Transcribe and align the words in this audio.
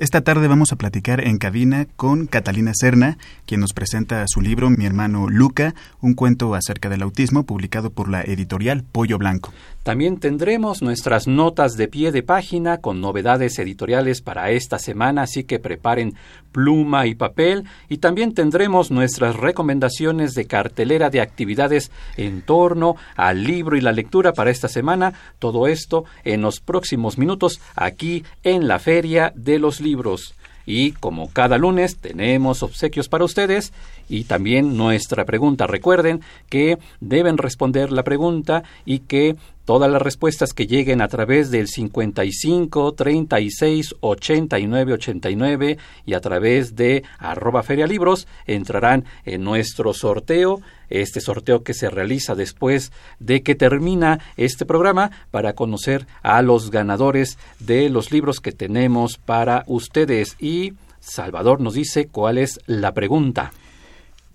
Esta 0.00 0.22
tarde 0.22 0.48
vamos 0.48 0.72
a 0.72 0.76
platicar 0.76 1.26
en 1.26 1.36
cabina 1.36 1.86
con 1.96 2.26
Catalina 2.26 2.72
Serna, 2.74 3.18
quien 3.44 3.60
nos 3.60 3.74
presenta 3.74 4.24
su 4.26 4.40
libro 4.40 4.70
Mi 4.70 4.86
hermano 4.86 5.28
Luca, 5.28 5.74
un 6.00 6.14
cuento 6.14 6.54
acerca 6.54 6.88
del 6.88 7.02
autismo 7.02 7.44
publicado 7.44 7.90
por 7.90 8.08
la 8.08 8.22
editorial 8.22 8.82
Pollo 8.82 9.18
Blanco. 9.18 9.52
También 9.90 10.20
tendremos 10.20 10.82
nuestras 10.82 11.26
notas 11.26 11.72
de 11.72 11.88
pie 11.88 12.12
de 12.12 12.22
página 12.22 12.78
con 12.78 13.00
novedades 13.00 13.58
editoriales 13.58 14.22
para 14.22 14.52
esta 14.52 14.78
semana, 14.78 15.22
así 15.22 15.42
que 15.42 15.58
preparen 15.58 16.14
pluma 16.52 17.08
y 17.08 17.16
papel 17.16 17.64
y 17.88 17.98
también 17.98 18.32
tendremos 18.32 18.92
nuestras 18.92 19.34
recomendaciones 19.34 20.36
de 20.36 20.44
cartelera 20.44 21.10
de 21.10 21.20
actividades 21.20 21.90
en 22.16 22.42
torno 22.42 22.94
al 23.16 23.42
libro 23.42 23.76
y 23.76 23.80
la 23.80 23.90
lectura 23.90 24.32
para 24.32 24.52
esta 24.52 24.68
semana. 24.68 25.12
Todo 25.40 25.66
esto 25.66 26.04
en 26.22 26.42
los 26.42 26.60
próximos 26.60 27.18
minutos 27.18 27.60
aquí 27.74 28.22
en 28.44 28.68
la 28.68 28.78
Feria 28.78 29.32
de 29.34 29.58
los 29.58 29.80
Libros. 29.80 30.34
Y 30.66 30.92
como 30.92 31.32
cada 31.32 31.58
lunes 31.58 31.96
tenemos 31.96 32.62
obsequios 32.62 33.08
para 33.08 33.24
ustedes 33.24 33.72
y 34.10 34.24
también 34.24 34.76
nuestra 34.76 35.24
pregunta. 35.24 35.66
Recuerden 35.66 36.20
que 36.50 36.78
deben 37.00 37.38
responder 37.38 37.92
la 37.92 38.02
pregunta 38.02 38.64
y 38.84 38.98
que 39.00 39.36
Todas 39.70 39.88
las 39.88 40.02
respuestas 40.02 40.52
que 40.52 40.66
lleguen 40.66 41.00
a 41.00 41.06
través 41.06 41.52
del 41.52 41.68
55 41.68 42.92
36 42.92 43.94
89 44.00 44.94
89 44.94 45.78
y 46.06 46.14
a 46.14 46.20
través 46.20 46.74
de 46.74 47.04
arroba 47.20 47.62
ferialibros 47.62 48.26
entrarán 48.46 49.04
en 49.24 49.44
nuestro 49.44 49.94
sorteo, 49.94 50.60
este 50.88 51.20
sorteo 51.20 51.62
que 51.62 51.74
se 51.74 51.88
realiza 51.88 52.34
después 52.34 52.90
de 53.20 53.44
que 53.44 53.54
termina 53.54 54.18
este 54.36 54.66
programa 54.66 55.12
para 55.30 55.52
conocer 55.52 56.08
a 56.24 56.42
los 56.42 56.72
ganadores 56.72 57.38
de 57.60 57.90
los 57.90 58.10
libros 58.10 58.40
que 58.40 58.50
tenemos 58.50 59.18
para 59.18 59.62
ustedes. 59.68 60.34
Y 60.40 60.72
Salvador 60.98 61.60
nos 61.60 61.74
dice 61.74 62.08
cuál 62.08 62.38
es 62.38 62.58
la 62.66 62.92
pregunta. 62.92 63.52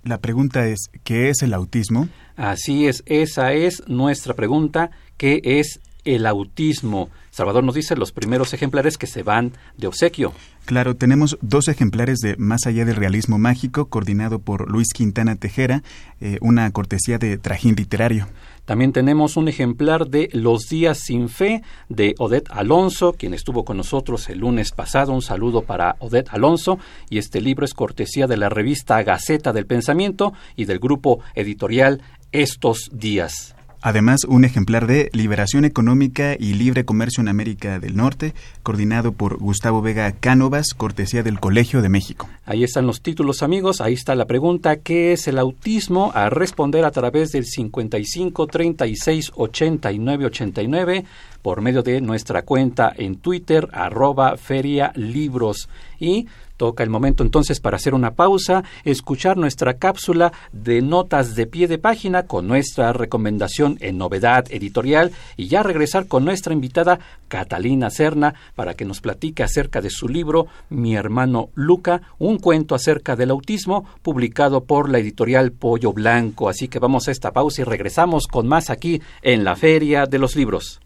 La 0.05 0.19
pregunta 0.19 0.67
es, 0.67 0.91
¿qué 1.03 1.29
es 1.29 1.41
el 1.41 1.51
autismo? 1.51 2.09
Así 2.35 2.85
es, 2.85 3.01
esa 3.07 3.53
es 3.53 3.81
nuestra 3.87 4.35
pregunta 4.35 4.91
qué 5.17 5.41
es 5.43 5.79
el 6.03 6.27
autismo. 6.27 7.09
Salvador 7.31 7.63
nos 7.63 7.73
dice 7.73 7.95
los 7.95 8.11
primeros 8.11 8.53
ejemplares 8.53 8.99
que 8.99 9.07
se 9.07 9.23
van 9.23 9.53
de 9.77 9.87
obsequio. 9.87 10.31
Claro, 10.65 10.95
tenemos 10.95 11.37
dos 11.41 11.67
ejemplares 11.67 12.17
de 12.19 12.37
Más 12.37 12.65
allá 12.65 12.85
del 12.85 12.95
realismo 12.95 13.37
mágico, 13.37 13.85
coordinado 13.85 14.39
por 14.39 14.69
Luis 14.69 14.87
Quintana 14.93 15.35
Tejera, 15.35 15.83
eh, 16.19 16.39
una 16.41 16.69
cortesía 16.71 17.19
de 17.19 17.37
Trajín 17.37 17.75
Literario. 17.75 18.27
También 18.65 18.91
tenemos 18.91 19.37
un 19.37 19.47
ejemplar 19.47 20.07
de 20.07 20.27
Los 20.33 20.63
días 20.63 20.97
sin 20.97 21.29
fe 21.29 21.61
de 21.87 22.15
Odette 22.17 22.49
Alonso, 22.49 23.13
quien 23.13 23.35
estuvo 23.35 23.63
con 23.63 23.77
nosotros 23.77 24.27
el 24.29 24.39
lunes 24.39 24.71
pasado. 24.71 25.13
Un 25.13 25.21
saludo 25.21 25.61
para 25.61 25.97
Odette 25.99 26.29
Alonso. 26.31 26.79
Y 27.11 27.19
este 27.19 27.41
libro 27.41 27.63
es 27.63 27.75
cortesía 27.75 28.25
de 28.25 28.37
la 28.37 28.49
revista 28.49 29.03
Gaceta 29.03 29.53
del 29.53 29.67
Pensamiento 29.67 30.33
y 30.55 30.65
del 30.65 30.79
grupo 30.79 31.19
editorial 31.35 32.01
Estos 32.31 32.89
días. 32.91 33.54
Además, 33.85 34.23
un 34.27 34.45
ejemplar 34.45 34.87
de 34.87 35.11
Liberación 35.13 35.63
Económica 35.63 36.35
y 36.39 36.55
Libre 36.55 36.85
Comercio 36.85 37.21
en 37.21 37.27
América 37.27 37.77
del 37.77 37.95
Norte, 37.95 38.33
coordinado 38.63 39.11
por 39.11 39.37
Gustavo 39.37 39.83
Vega 39.83 40.11
Cánovas, 40.11 40.73
cortesía 40.75 41.21
del 41.21 41.39
Colegio 41.39 41.83
de 41.83 41.89
México. 41.89 42.27
Ahí 42.47 42.63
están 42.63 42.87
los 42.87 43.03
títulos, 43.03 43.43
amigos. 43.43 43.81
Ahí 43.81 43.93
está 43.93 44.15
la 44.15 44.25
pregunta: 44.25 44.77
¿qué 44.77 45.13
es 45.13 45.27
el 45.27 45.37
autismo? 45.37 46.11
A 46.15 46.31
responder 46.31 46.83
a 46.83 46.89
través 46.89 47.31
del 47.31 47.45
55 47.45 48.47
36 48.47 49.31
89 49.35 50.25
89 50.25 51.05
por 51.43 51.61
medio 51.61 51.83
de 51.83 52.01
nuestra 52.01 52.41
cuenta 52.41 52.91
en 52.97 53.17
Twitter, 53.17 53.69
arroba 53.71 54.35
Feria 54.35 54.91
Libros. 54.95 55.69
Y 55.99 56.27
Toca 56.57 56.83
el 56.83 56.89
momento 56.89 57.23
entonces 57.23 57.59
para 57.59 57.75
hacer 57.75 57.93
una 57.93 58.11
pausa, 58.11 58.63
escuchar 58.85 59.35
nuestra 59.35 59.73
cápsula 59.73 60.31
de 60.53 60.81
notas 60.81 61.35
de 61.35 61.47
pie 61.47 61.67
de 61.67 61.77
página 61.77 62.23
con 62.23 62.47
nuestra 62.47 62.93
recomendación 62.93 63.77
en 63.81 63.97
novedad 63.97 64.45
editorial 64.49 65.11
y 65.35 65.47
ya 65.47 65.63
regresar 65.63 66.07
con 66.07 66.23
nuestra 66.23 66.53
invitada 66.53 66.99
Catalina 67.27 67.89
Serna 67.89 68.35
para 68.55 68.73
que 68.73 68.85
nos 68.85 69.01
platique 69.01 69.43
acerca 69.43 69.81
de 69.81 69.89
su 69.89 70.07
libro 70.07 70.47
Mi 70.69 70.95
hermano 70.95 71.49
Luca, 71.55 72.01
un 72.19 72.37
cuento 72.37 72.73
acerca 72.73 73.17
del 73.17 73.31
autismo 73.31 73.85
publicado 74.01 74.63
por 74.63 74.89
la 74.89 74.99
editorial 74.99 75.51
Pollo 75.51 75.91
Blanco. 75.91 76.47
Así 76.47 76.69
que 76.69 76.79
vamos 76.79 77.07
a 77.07 77.11
esta 77.11 77.33
pausa 77.33 77.61
y 77.61 77.65
regresamos 77.65 78.27
con 78.27 78.47
más 78.47 78.69
aquí 78.69 79.01
en 79.21 79.43
la 79.43 79.57
Feria 79.57 80.05
de 80.05 80.19
los 80.19 80.37
Libros. 80.37 80.79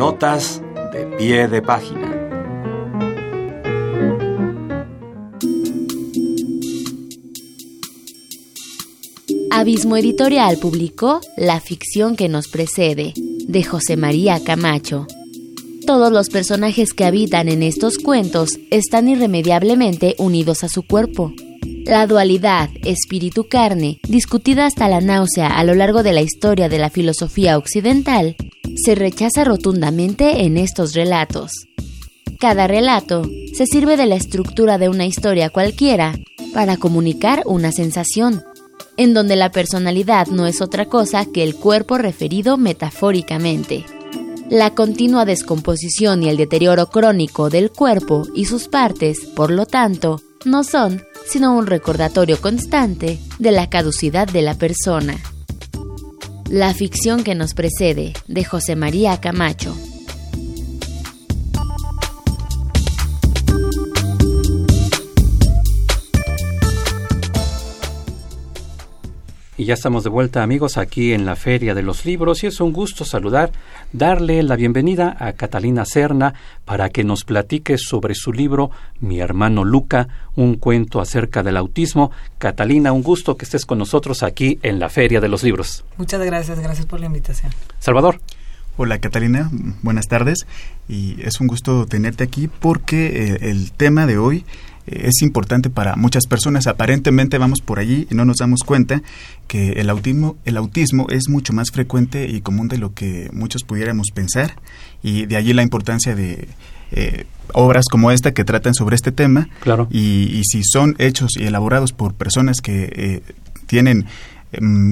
Notas 0.00 0.62
de 0.94 1.04
pie 1.18 1.46
de 1.46 1.60
página. 1.60 2.10
Abismo 9.50 9.98
Editorial 9.98 10.56
publicó 10.56 11.20
La 11.36 11.60
ficción 11.60 12.16
que 12.16 12.30
nos 12.30 12.48
precede, 12.48 13.12
de 13.46 13.62
José 13.62 13.98
María 13.98 14.42
Camacho. 14.42 15.06
Todos 15.86 16.10
los 16.10 16.30
personajes 16.30 16.94
que 16.94 17.04
habitan 17.04 17.50
en 17.50 17.62
estos 17.62 17.98
cuentos 17.98 18.52
están 18.70 19.06
irremediablemente 19.06 20.14
unidos 20.16 20.64
a 20.64 20.70
su 20.70 20.82
cuerpo. 20.82 21.34
La 21.84 22.06
dualidad 22.06 22.70
espíritu-carne, 22.84 24.00
discutida 24.08 24.64
hasta 24.64 24.88
la 24.88 25.02
náusea 25.02 25.48
a 25.48 25.62
lo 25.62 25.74
largo 25.74 26.02
de 26.02 26.14
la 26.14 26.22
historia 26.22 26.70
de 26.70 26.78
la 26.78 26.88
filosofía 26.88 27.58
occidental, 27.58 28.36
se 28.76 28.94
rechaza 28.94 29.44
rotundamente 29.44 30.44
en 30.44 30.56
estos 30.56 30.94
relatos. 30.94 31.52
Cada 32.38 32.66
relato 32.66 33.22
se 33.52 33.66
sirve 33.66 33.96
de 33.96 34.06
la 34.06 34.16
estructura 34.16 34.78
de 34.78 34.88
una 34.88 35.06
historia 35.06 35.50
cualquiera 35.50 36.18
para 36.54 36.76
comunicar 36.76 37.42
una 37.46 37.72
sensación, 37.72 38.42
en 38.96 39.14
donde 39.14 39.36
la 39.36 39.50
personalidad 39.50 40.26
no 40.26 40.46
es 40.46 40.60
otra 40.60 40.86
cosa 40.86 41.26
que 41.26 41.42
el 41.42 41.54
cuerpo 41.54 41.98
referido 41.98 42.56
metafóricamente. 42.56 43.84
La 44.48 44.74
continua 44.74 45.24
descomposición 45.24 46.22
y 46.22 46.28
el 46.28 46.36
deterioro 46.36 46.86
crónico 46.88 47.50
del 47.50 47.70
cuerpo 47.70 48.26
y 48.34 48.46
sus 48.46 48.68
partes, 48.68 49.20
por 49.36 49.50
lo 49.50 49.66
tanto, 49.66 50.20
no 50.44 50.64
son 50.64 51.02
sino 51.26 51.56
un 51.56 51.66
recordatorio 51.66 52.40
constante 52.40 53.20
de 53.38 53.52
la 53.52 53.70
caducidad 53.70 54.26
de 54.26 54.42
la 54.42 54.54
persona. 54.56 55.16
La 56.50 56.74
ficción 56.74 57.22
que 57.22 57.36
nos 57.36 57.54
precede, 57.54 58.12
de 58.26 58.42
José 58.42 58.74
María 58.74 59.20
Camacho. 59.20 59.72
Y 69.60 69.66
ya 69.66 69.74
estamos 69.74 70.04
de 70.04 70.08
vuelta 70.08 70.42
amigos 70.42 70.78
aquí 70.78 71.12
en 71.12 71.26
la 71.26 71.36
Feria 71.36 71.74
de 71.74 71.82
los 71.82 72.06
Libros 72.06 72.42
y 72.42 72.46
es 72.46 72.62
un 72.62 72.72
gusto 72.72 73.04
saludar, 73.04 73.52
darle 73.92 74.42
la 74.42 74.56
bienvenida 74.56 75.14
a 75.20 75.34
Catalina 75.34 75.84
Serna 75.84 76.32
para 76.64 76.88
que 76.88 77.04
nos 77.04 77.24
platique 77.24 77.76
sobre 77.76 78.14
su 78.14 78.32
libro 78.32 78.70
Mi 79.00 79.20
hermano 79.20 79.62
Luca, 79.62 80.08
un 80.34 80.54
cuento 80.54 80.98
acerca 80.98 81.42
del 81.42 81.58
autismo. 81.58 82.10
Catalina, 82.38 82.92
un 82.92 83.02
gusto 83.02 83.36
que 83.36 83.44
estés 83.44 83.66
con 83.66 83.76
nosotros 83.76 84.22
aquí 84.22 84.58
en 84.62 84.78
la 84.78 84.88
Feria 84.88 85.20
de 85.20 85.28
los 85.28 85.42
Libros. 85.42 85.84
Muchas 85.98 86.24
gracias, 86.24 86.58
gracias 86.58 86.86
por 86.86 86.98
la 86.98 87.04
invitación. 87.04 87.52
Salvador. 87.80 88.18
Hola 88.78 88.98
Catalina, 88.98 89.50
buenas 89.82 90.08
tardes 90.08 90.46
y 90.88 91.20
es 91.20 91.38
un 91.38 91.48
gusto 91.48 91.84
tenerte 91.84 92.24
aquí 92.24 92.48
porque 92.48 93.08
eh, 93.08 93.50
el 93.50 93.72
tema 93.72 94.06
de 94.06 94.16
hoy 94.16 94.46
es 94.90 95.22
importante 95.22 95.70
para 95.70 95.96
muchas 95.96 96.26
personas. 96.26 96.66
Aparentemente 96.66 97.38
vamos 97.38 97.60
por 97.60 97.78
allí 97.78 98.06
y 98.10 98.14
no 98.14 98.24
nos 98.24 98.38
damos 98.38 98.60
cuenta 98.64 99.02
que 99.46 99.72
el 99.72 99.90
autismo, 99.90 100.36
el 100.44 100.56
autismo 100.56 101.06
es 101.10 101.28
mucho 101.28 101.52
más 101.52 101.70
frecuente 101.70 102.28
y 102.28 102.40
común 102.40 102.68
de 102.68 102.78
lo 102.78 102.94
que 102.94 103.30
muchos 103.32 103.64
pudiéramos 103.64 104.08
pensar 104.14 104.54
y 105.02 105.26
de 105.26 105.36
allí 105.36 105.52
la 105.52 105.62
importancia 105.62 106.14
de 106.14 106.48
eh, 106.92 107.24
obras 107.52 107.86
como 107.90 108.10
esta 108.10 108.32
que 108.32 108.44
tratan 108.44 108.74
sobre 108.74 108.96
este 108.96 109.12
tema. 109.12 109.48
Claro. 109.60 109.88
Y, 109.90 110.42
si 110.44 110.62
son 110.64 110.96
hechos 110.98 111.30
y 111.38 111.44
elaborados 111.44 111.92
por 111.92 112.14
personas 112.14 112.60
que 112.60 112.92
eh, 112.94 113.22
tienen 113.66 114.06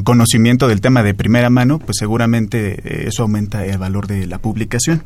conocimiento 0.04 0.68
del 0.68 0.80
tema 0.80 1.02
de 1.02 1.14
primera 1.14 1.50
mano, 1.50 1.78
pues 1.78 1.96
seguramente 1.98 2.74
eh, 2.74 3.08
eso 3.08 3.22
aumenta 3.22 3.64
el 3.64 3.78
valor 3.78 4.06
de 4.06 4.26
la 4.26 4.38
publicación. 4.38 5.02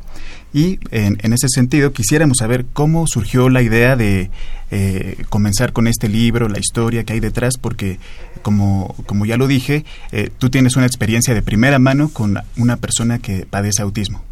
Y 0.53 0.79
en, 0.91 1.33
ese 1.33 1.49
sentido 1.49 1.93
quisiéramos 1.93 2.39
saber 2.39 2.67
cómo 2.73 3.07
surgió 3.07 3.49
la 3.49 3.63
idea 3.63 3.97
de 3.97 4.31
eh, 4.71 5.25
comenzar 5.31 5.73
con 5.73 5.87
este 5.87 6.09
libro, 6.09 6.49
la 6.49 6.59
historia 6.59 7.05
que 7.05 7.15
hay 7.15 7.21
detrás, 7.21 7.55
porque 7.59 7.99
como, 8.43 8.95
como 9.07 9.25
ya 9.25 9.39
lo 9.39 9.47
dije, 9.47 9.87
eh, 10.13 10.31
tú 10.37 10.51
tienes 10.51 10.77
una 10.77 10.85
experiencia 10.85 11.33
de 11.33 11.41
primera 11.41 11.79
mano 11.79 12.11
con 12.11 12.39
una 12.59 12.77
persona 12.77 13.19
que 13.19 13.47
padece 13.49 13.81
autismo. 13.81 14.23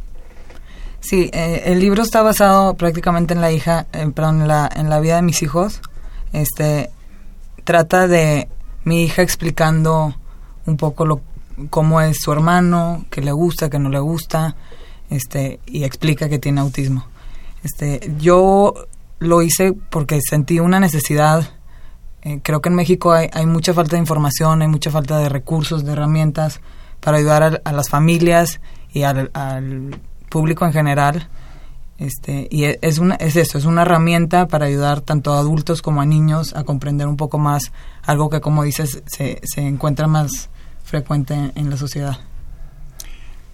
Sí, 1.01 1.31
el 1.33 1.81
libro 1.81 2.03
está 2.03 2.21
basado 2.21 2.75
prácticamente 2.75 3.33
en 3.33 3.41
la 3.41 3.51
hija, 3.51 3.87
perdón, 4.15 4.43
en 4.43 4.49
la, 4.49 4.71
en 4.77 4.91
la 4.91 5.01
vida 5.01 5.17
de 5.17 5.23
mis 5.23 5.43
hijos. 5.43 5.81
Este 6.35 6.91
trata 7.65 8.07
de 8.07 8.49
mi 8.85 9.05
hija 9.05 9.23
explicando 9.23 10.15
un 10.67 10.77
poco 10.77 11.05
lo, 11.05 11.21
cómo 11.69 12.00
es 12.00 12.19
su 12.21 12.32
hermano, 12.32 13.05
qué 13.11 13.21
le 13.21 13.32
gusta, 13.32 13.71
qué 13.71 13.79
no 13.79 13.88
le 13.88 13.99
gusta, 13.99 14.56
este, 15.11 15.61
y 15.67 15.85
explica 15.85 16.29
que 16.29 16.38
tiene 16.38 16.61
autismo. 16.61 17.06
Este, 17.62 18.12
yo 18.19 18.75
lo 19.19 19.43
hice 19.43 19.75
porque 19.91 20.21
sentí 20.21 20.61
una 20.61 20.81
necesidad. 20.81 21.50
Eh, 22.23 22.41
creo 22.43 22.61
que 22.61 22.69
en 22.69 22.75
México 22.75 23.12
hay, 23.12 23.29
hay, 23.32 23.47
mucha 23.47 23.75
falta 23.75 23.97
de 23.97 24.00
información, 24.00 24.62
hay 24.62 24.69
mucha 24.69 24.91
falta 24.91 25.19
de 25.19 25.29
recursos, 25.29 25.85
de 25.85 25.93
herramientas 25.93 26.61
para 27.00 27.19
ayudar 27.19 27.62
a, 27.65 27.73
las 27.73 27.88
familias 27.88 28.61
y 28.93 29.03
al, 29.03 29.31
público 30.29 30.65
en 30.65 30.73
general. 30.73 31.29
Este, 32.00 32.49
y 32.50 32.64
e, 32.64 32.79
es, 32.82 32.99
una, 32.99 33.14
es 33.17 33.37
eso, 33.37 33.58
es 33.58 33.67
una 33.67 33.82
herramienta 33.82 34.49
para 34.49 34.67
ayudar 34.67 35.02
tanto 35.02 35.35
a 35.35 35.38
adultos 35.38 35.82
como 35.82 36.00
a 36.00 36.06
niños 36.06 36.56
a 36.56 36.64
comprender 36.64 37.06
un 37.06 37.17
poco 37.17 37.38
más 37.38 37.70
algo 38.02 38.31
que, 38.31 38.41
como 38.41 38.64
dices, 38.64 39.02
se, 39.06 39.41
se 39.44 39.61
encuentra 39.61 40.08
más 40.08 40.50
frecuente 40.82 41.52
en 41.55 41.70
la 41.70 41.76
sociedad. 41.76 42.19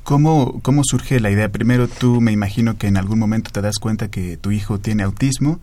¿Cómo, 0.06 0.60
¿Cómo 0.62 0.82
surge 0.84 1.18
la 1.18 1.32
idea? 1.32 1.50
Primero, 1.50 1.88
tú 1.88 2.20
me 2.20 2.30
imagino 2.30 2.78
que 2.78 2.86
en 2.86 2.96
algún 2.96 3.18
momento 3.18 3.50
te 3.50 3.60
das 3.60 3.74
cuenta 3.80 4.08
que 4.08 4.36
tu 4.36 4.52
hijo 4.52 4.78
tiene 4.78 5.02
autismo 5.02 5.58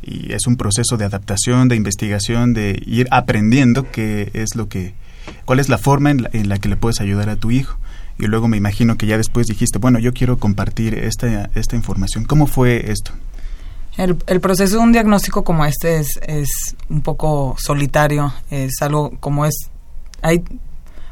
y 0.00 0.32
es 0.32 0.46
un 0.46 0.56
proceso 0.56 0.96
de 0.96 1.04
adaptación, 1.04 1.66
de 1.66 1.74
investigación, 1.74 2.54
de 2.54 2.80
ir 2.86 3.08
aprendiendo 3.10 3.90
qué 3.90 4.30
es 4.34 4.54
lo 4.54 4.68
que, 4.68 4.94
cuál 5.44 5.58
es 5.58 5.68
la 5.68 5.78
forma 5.78 6.12
en 6.12 6.48
la, 6.48 6.58
que 6.58 6.68
le 6.68 6.76
puedes 6.76 7.00
ayudar 7.00 7.28
a 7.28 7.34
tu 7.34 7.50
hijo. 7.50 7.78
Y 8.18 8.26
luego 8.26 8.48
me 8.48 8.56
imagino 8.56 8.96
que 8.96 9.06
ya 9.06 9.16
después 9.16 9.46
dijiste, 9.46 9.78
bueno, 9.78 9.98
yo 9.98 10.12
quiero 10.12 10.38
compartir 10.38 10.94
esta, 10.94 11.50
esta 11.54 11.76
información. 11.76 12.24
¿Cómo 12.24 12.46
fue 12.46 12.90
esto? 12.90 13.12
El, 13.96 14.16
el, 14.26 14.40
proceso 14.40 14.76
de 14.76 14.82
un 14.82 14.92
diagnóstico 14.92 15.44
como 15.44 15.64
este 15.64 15.98
es, 15.98 16.20
es 16.26 16.76
un 16.88 17.00
poco 17.00 17.56
solitario, 17.58 18.32
es 18.50 18.80
algo 18.80 19.12
como 19.18 19.44
es, 19.44 19.54
hay 20.22 20.44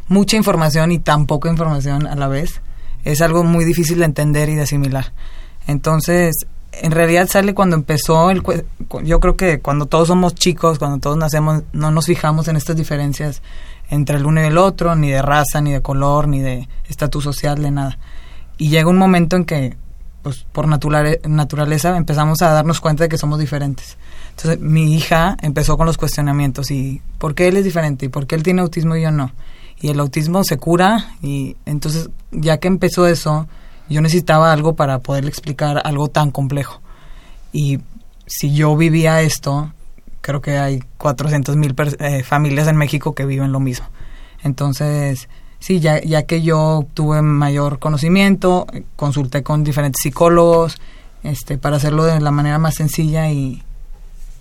mucha 0.09 0.37
información 0.37 0.93
y 0.93 1.01
tan 1.01 1.27
poca 1.27 1.49
información 1.49 2.07
a 2.07 2.15
la 2.15 2.29
vez 2.29 2.61
es 3.07 3.23
algo 3.23 3.45
muy 3.45 3.65
difícil 3.65 4.01
de 4.01 4.05
entender 4.05 4.49
y 4.49 4.57
de 4.57 4.63
asimilar. 4.63 5.13
Entonces, 5.69 6.35
en 6.73 6.91
realidad 6.91 7.29
sale 7.29 7.55
cuando 7.55 7.77
empezó 7.77 8.31
el 8.31 8.43
yo 9.05 9.21
creo 9.21 9.37
que 9.37 9.61
cuando 9.61 9.87
todos 9.87 10.09
somos 10.09 10.35
chicos, 10.35 10.79
cuando 10.79 10.99
todos 10.99 11.17
nacemos, 11.17 11.63
no 11.73 11.93
nos 11.93 12.07
fijamos 12.07 12.49
en 12.49 12.57
estas 12.57 12.77
diferencias 12.77 13.43
entre 13.91 14.17
el 14.17 14.27
uno 14.27 14.43
y 14.43 14.45
el 14.47 14.59
otro, 14.59 14.95
ni 14.95 15.11
de 15.11 15.23
raza, 15.23 15.61
ni 15.61 15.73
de 15.73 15.83
color, 15.83 16.29
ni 16.29 16.41
de 16.41 16.69
estatus 16.89 17.25
social, 17.25 17.63
de 17.63 17.71
nada. 17.71 17.99
Y 18.59 18.71
llega 18.71 18.89
un 18.89 18.99
momento 18.99 19.37
en 19.37 19.45
que, 19.45 19.77
pues 20.23 20.47
por 20.53 20.67
naturaleza, 20.67 21.97
empezamos 21.97 22.43
a 22.43 22.53
darnos 22.53 22.81
cuenta 22.81 23.05
de 23.05 23.09
que 23.09 23.19
somos 23.19 23.39
diferentes. 23.39 23.97
Entonces, 24.31 24.61
mi 24.61 24.95
hija 24.95 25.37
empezó 25.43 25.77
con 25.77 25.87
los 25.87 25.99
cuestionamientos 25.99 26.71
y 26.71 27.01
¿por 27.19 27.35
qué 27.35 27.49
él 27.49 27.57
es 27.57 27.65
diferente? 27.65 28.07
¿Y 28.07 28.09
por 28.09 28.27
qué 28.27 28.35
él 28.35 28.43
tiene 28.43 28.63
autismo 28.63 28.97
y 28.97 29.03
yo 29.03 29.11
no? 29.11 29.33
y 29.81 29.89
el 29.89 30.01
autismo 30.01 30.43
se 30.45 30.57
cura 30.57 31.11
y 31.23 31.57
entonces 31.67 32.09
ya 32.31 32.59
que 32.59 32.69
empezó 32.69 33.07
eso, 33.07 33.47
yo 33.89 34.01
necesitaba 34.01 34.53
algo 34.53 34.75
para 34.75 35.01
poderle 35.01 35.31
explicar 35.31 35.81
algo 35.85 36.09
tan 36.09 36.31
complejo. 36.31 36.81
Y 37.53 37.81
si 38.27 38.55
yo 38.55 38.77
vivía 38.77 39.23
esto, 39.23 39.73
creo 40.27 40.41
que 40.41 40.59
hay 40.59 40.83
400 40.99 41.55
mil 41.57 41.73
eh, 42.01 42.25
familias 42.25 42.67
en 42.67 42.77
México 42.77 43.15
que 43.15 43.25
viven 43.25 43.53
lo 43.53 43.61
mismo. 43.61 43.87
Entonces, 44.43 45.29
sí, 45.61 45.79
ya, 45.79 46.03
ya 46.03 46.25
que 46.25 46.43
yo 46.43 46.85
tuve 46.95 47.23
mayor 47.23 47.79
conocimiento, 47.79 48.67
consulté 48.97 49.45
con 49.45 49.63
diferentes 49.63 50.03
psicólogos 50.03 50.79
este, 51.23 51.59
para 51.59 51.77
hacerlo 51.77 52.05
de 52.05 52.21
la 52.21 52.33
manera 52.33 52.59
más 52.59 52.75
sencilla 52.75 53.31
y, 53.31 53.63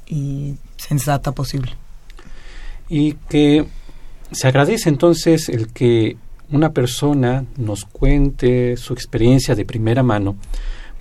y 0.08 0.56
sensata 0.78 1.34
posible. 1.34 1.74
Y 2.90 3.14
que 3.30 3.68
se 4.32 4.48
agradece 4.48 4.90
entonces 4.90 5.50
el 5.50 5.72
que 5.72 6.18
una 6.50 6.72
persona 6.72 7.46
nos 7.58 7.86
cuente 7.86 8.76
su 8.78 8.94
experiencia 8.94 9.54
de 9.54 9.66
primera 9.66 10.02
mano, 10.02 10.36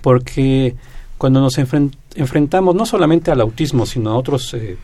porque 0.03 0.75
cuando 1.17 1.41
nos 1.41 1.57
enfrentamos 1.57 2.04
no 2.15 2.85
solamente 2.85 3.31
al 3.31 3.41
autismo, 3.41 3.85
sino 3.85 4.11
a 4.11 4.17
otros 4.17 4.53
eh, 4.53 4.77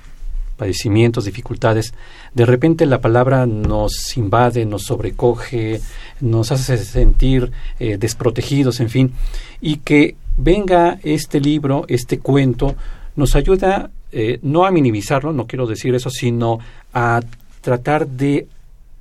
padecimientos, 0.58 1.26
dificultades, 1.26 1.94
de 2.34 2.46
repente 2.46 2.86
la 2.86 3.02
palabra 3.02 3.46
nos 3.46 4.16
invade, 4.18 4.66
nos 4.66 4.84
sobrecoge, 4.84 5.82
nos 6.20 6.52
hace 6.52 6.78
sentir 6.78 7.52
eh, 7.80 7.98
desprotegidos, 7.98 8.80
en 8.80 8.90
fin, 8.90 9.14
y 9.60 9.78
que 9.78 10.16
venga 10.38 11.00
este 11.04 11.40
libro, 11.40 11.86
este 11.88 12.20
cuento, 12.20 12.76
nos 13.16 13.36
ayuda 13.36 13.92
eh, 14.12 14.40
no 14.42 14.66
a 14.66 14.72
minimizarlo, 14.72 15.32
no 15.32 15.48
quiero 15.48 15.66
decir 15.66 15.96
eso, 15.96 16.10
sino 16.10 16.60
a 16.94 17.22
tratar 17.62 18.08
de 18.08 18.48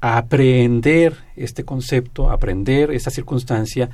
aprender 0.01 1.15
este 1.37 1.65
concepto, 1.65 2.31
aprender 2.31 2.91
esta 2.93 3.11
circunstancia 3.11 3.91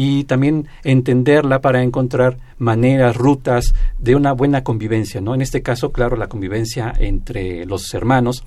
y 0.00 0.22
también 0.22 0.68
entenderla 0.84 1.60
para 1.60 1.82
encontrar 1.82 2.38
maneras, 2.58 3.16
rutas 3.16 3.74
de 3.98 4.14
una 4.14 4.30
buena 4.30 4.62
convivencia, 4.62 5.20
¿no? 5.20 5.34
En 5.34 5.42
este 5.42 5.60
caso, 5.60 5.90
claro, 5.90 6.16
la 6.16 6.28
convivencia 6.28 6.92
entre 6.96 7.66
los 7.66 7.92
hermanos, 7.94 8.44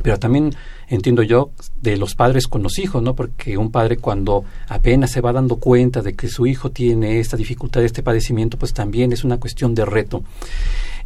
pero 0.00 0.18
también 0.18 0.54
entiendo 0.88 1.22
yo 1.22 1.50
de 1.82 1.98
los 1.98 2.14
padres 2.14 2.48
con 2.48 2.62
los 2.62 2.78
hijos, 2.78 3.02
¿no? 3.02 3.14
Porque 3.14 3.58
un 3.58 3.70
padre 3.70 3.98
cuando 3.98 4.46
apenas 4.66 5.10
se 5.10 5.20
va 5.20 5.34
dando 5.34 5.56
cuenta 5.56 6.00
de 6.00 6.14
que 6.14 6.28
su 6.28 6.46
hijo 6.46 6.70
tiene 6.70 7.20
esta 7.20 7.36
dificultad, 7.36 7.84
este 7.84 8.02
padecimiento, 8.02 8.56
pues 8.56 8.72
también 8.72 9.12
es 9.12 9.24
una 9.24 9.36
cuestión 9.36 9.74
de 9.74 9.84
reto. 9.84 10.24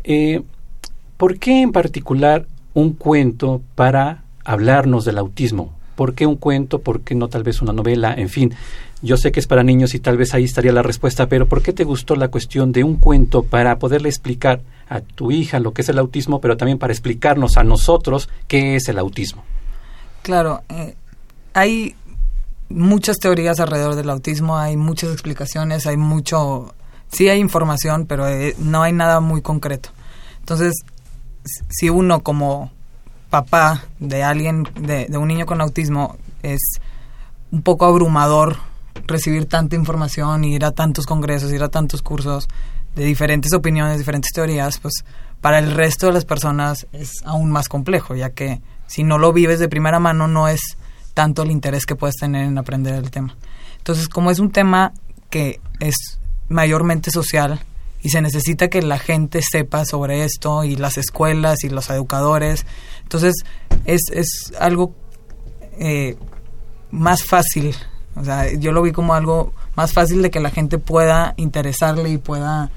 Eh, 0.05 0.43
¿Por 1.17 1.41
qué 1.41 1.63
en 1.63 1.73
particular 1.73 2.47
un 2.73 2.93
cuento 2.93 3.63
para 3.75 4.23
hablarnos 4.45 5.05
del 5.05 5.19
autismo? 5.19 5.75
¿Por 5.97 6.15
qué 6.15 6.27
un 6.27 6.37
cuento? 6.37 6.83
¿Por 6.83 7.01
qué 7.01 7.15
no 7.15 7.29
tal 7.29 7.43
vez 7.43 7.63
una 7.63 7.73
novela? 7.73 8.15
En 8.15 8.29
fin, 8.29 8.55
yo 9.03 9.17
sé 9.17 9.33
que 9.33 9.41
es 9.41 9.47
para 9.47 9.63
niños 9.63 9.95
y 9.95 10.01
tal 10.01 10.17
vez 10.17 10.35
ahí 10.35 10.45
estaría 10.45 10.73
la 10.73 10.83
respuesta, 10.83 11.29
pero 11.29 11.47
¿por 11.47 11.63
qué 11.63 11.73
te 11.73 11.85
gustó 11.85 12.17
la 12.17 12.29
cuestión 12.29 12.73
de 12.73 12.85
un 12.85 12.97
cuento 12.97 13.43
para 13.43 13.79
poderle 13.79 14.09
explicar 14.09 14.61
a 14.89 15.01
tu 15.01 15.31
hija 15.31 15.61
lo 15.61 15.73
que 15.73 15.83
es 15.83 15.89
el 15.89 15.99
autismo, 15.99 16.41
pero 16.41 16.57
también 16.57 16.79
para 16.79 16.93
explicarnos 16.93 17.57
a 17.57 17.65
nosotros 17.65 18.29
qué 18.49 18.77
es 18.77 18.89
el 18.89 18.99
autismo? 18.99 19.45
Claro, 20.23 20.63
eh, 20.69 20.95
hay 21.55 21.95
muchas 22.69 23.19
teorías 23.19 23.61
alrededor 23.61 23.95
del 23.95 24.11
autismo, 24.11 24.57
hay 24.57 24.77
muchas 24.77 25.13
explicaciones, 25.13 25.87
hay 25.87 25.97
mucho, 25.97 26.75
sí 27.13 27.29
hay 27.29 27.39
información, 27.39 28.07
pero 28.07 28.29
eh, 28.29 28.57
no 28.59 28.83
hay 28.83 28.93
nada 28.93 29.21
muy 29.21 29.43
concreto. 29.43 29.91
Entonces, 30.41 30.75
si 31.69 31.91
uno 31.91 32.21
como 32.21 32.71
papá 33.31 33.85
de 33.99 34.23
alguien, 34.23 34.69
de, 34.81 35.07
un 35.17 35.29
niño 35.29 35.47
con 35.47 35.61
autismo, 35.61 36.17
es 36.43 36.61
un 37.51 37.63
poco 37.63 37.87
abrumador 37.87 38.57
recibir 39.07 39.47
tanta 39.47 39.77
información, 39.77 40.45
ir 40.45 40.65
a 40.65 40.73
tantos 40.73 41.07
congresos, 41.07 41.53
ir 41.53 41.63
a 41.63 41.69
tantos 41.69 42.03
cursos 42.03 42.49
de 42.95 43.05
diferentes 43.05 43.53
opiniones, 43.53 43.99
diferentes 43.99 44.33
teorías, 44.33 44.79
pues 44.79 45.05
para 45.41 45.59
el 45.59 45.73
resto 45.73 46.07
de 46.07 46.13
las 46.13 46.25
personas 46.25 46.87
es 46.93 47.23
aún 47.25 47.51
más 47.51 47.69
complejo, 47.69 48.15
ya 48.15 48.31
que 48.31 48.61
si 48.87 49.05
no 49.05 49.19
lo 49.19 49.33
vives 49.33 49.59
de 49.59 49.69
primera 49.69 49.99
mano 49.99 50.29
no 50.29 50.49
es 50.49 50.61
tanto 51.15 51.43
el 51.43 51.51
interés 51.51 51.87
que 51.87 51.97
puedes 51.97 52.17
tener 52.17 52.45
en 52.45 52.59
aprender 52.59 52.95
el 52.95 53.11
tema. 53.11 53.37
Entonces, 53.79 54.09
como 54.09 54.31
es 54.31 54.39
un 54.39 54.51
tema 54.51 54.93
que 55.31 55.61
es 55.81 56.19
mayormente 56.49 57.11
social, 57.11 57.61
y 58.07 58.11
se 58.11 58.21
necesita 58.21 58.69
que 58.69 58.83
la 58.83 59.01
gente 59.01 59.41
sepa 59.43 59.85
sobre 59.85 60.25
esto 60.25 60.63
y 60.63 60.77
las 60.77 60.97
escuelas 60.97 61.65
y 61.65 61.69
los 61.69 61.91
educadores. 61.91 62.65
Entonces 63.03 63.35
es, 63.85 64.03
es 64.13 64.53
algo 64.61 64.95
eh, 65.81 66.17
más 66.93 67.25
fácil, 67.25 67.75
o 68.17 68.25
sea, 68.25 68.53
yo 68.55 68.73
lo 68.73 68.83
vi 68.83 68.93
como 68.93 69.15
algo 69.15 69.53
más 69.75 69.93
fácil 69.93 70.23
de 70.23 70.31
que 70.31 70.41
la 70.41 70.51
gente 70.51 70.79
pueda 70.79 71.35
interesarle 71.37 72.11
y 72.11 72.19
pueda 72.19 72.71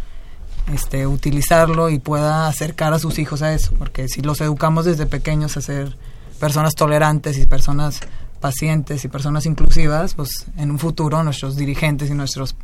este, 0.74 1.08
utilizarlo 1.08 1.90
y 1.90 2.00
pueda 2.00 2.48
acercar 2.48 2.94
a 2.94 3.00
sus 3.00 3.20
hijos 3.20 3.42
a 3.42 3.54
eso, 3.54 3.74
porque 3.78 4.08
si 4.08 4.22
los 4.22 4.42
educamos 4.42 4.86
desde 4.86 5.06
pequeños 5.06 5.58
a 5.58 5.62
ser 5.62 5.98
personas 6.40 6.76
tolerantes 6.76 7.38
y 7.38 7.46
personas 7.46 8.02
pacientes 8.40 9.04
y 9.04 9.08
personas 9.08 9.46
inclusivas, 9.46 10.14
pues 10.14 10.46
en 10.58 10.72
un 10.72 10.80
futuro 10.80 11.24
nuestros 11.24 11.56
dirigentes 11.56 12.10
y 12.10 12.14
nuestros 12.14 12.56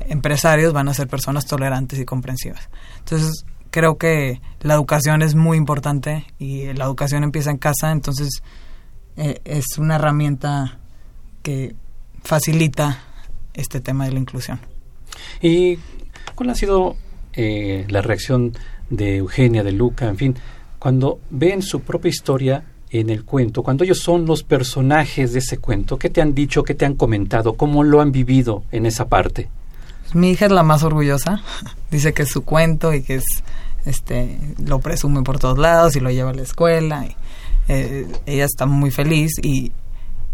empresarios 0.00 0.72
van 0.72 0.88
a 0.88 0.94
ser 0.94 1.08
personas 1.08 1.46
tolerantes 1.46 1.98
y 1.98 2.04
comprensivas. 2.04 2.68
Entonces, 3.00 3.44
creo 3.70 3.98
que 3.98 4.40
la 4.60 4.74
educación 4.74 5.22
es 5.22 5.34
muy 5.34 5.56
importante 5.56 6.26
y 6.38 6.72
la 6.72 6.84
educación 6.84 7.24
empieza 7.24 7.50
en 7.50 7.58
casa, 7.58 7.90
entonces 7.90 8.42
eh, 9.16 9.40
es 9.44 9.64
una 9.78 9.96
herramienta 9.96 10.78
que 11.42 11.74
facilita 12.22 13.02
este 13.54 13.80
tema 13.80 14.04
de 14.04 14.12
la 14.12 14.18
inclusión. 14.18 14.60
¿Y 15.40 15.78
cuál 16.34 16.50
ha 16.50 16.54
sido 16.54 16.96
eh, 17.34 17.86
la 17.88 18.02
reacción 18.02 18.52
de 18.90 19.16
Eugenia, 19.16 19.62
de 19.62 19.72
Luca, 19.72 20.08
en 20.08 20.16
fin, 20.16 20.36
cuando 20.78 21.20
ven 21.30 21.62
su 21.62 21.80
propia 21.80 22.08
historia 22.08 22.64
en 22.90 23.10
el 23.10 23.24
cuento, 23.24 23.62
cuando 23.62 23.84
ellos 23.84 24.00
son 24.00 24.24
los 24.26 24.42
personajes 24.42 25.32
de 25.32 25.40
ese 25.40 25.58
cuento, 25.58 25.98
¿qué 25.98 26.08
te 26.08 26.22
han 26.22 26.34
dicho, 26.34 26.62
qué 26.62 26.74
te 26.74 26.86
han 26.86 26.94
comentado, 26.94 27.54
cómo 27.54 27.84
lo 27.84 28.00
han 28.00 28.12
vivido 28.12 28.64
en 28.70 28.86
esa 28.86 29.08
parte? 29.08 29.50
Mi 30.14 30.30
hija 30.30 30.46
es 30.46 30.52
la 30.52 30.62
más 30.62 30.82
orgullosa. 30.82 31.42
Dice 31.90 32.14
que 32.14 32.22
es 32.22 32.30
su 32.30 32.44
cuento 32.44 32.94
y 32.94 33.02
que 33.02 33.16
es, 33.16 33.24
este, 33.84 34.38
lo 34.64 34.78
presume 34.78 35.22
por 35.22 35.38
todos 35.38 35.58
lados 35.58 35.96
y 35.96 36.00
lo 36.00 36.10
lleva 36.10 36.30
a 36.30 36.34
la 36.34 36.42
escuela. 36.42 37.04
Y, 37.04 37.16
eh, 37.68 38.06
ella 38.24 38.46
está 38.46 38.64
muy 38.64 38.90
feliz 38.90 39.32
y 39.42 39.72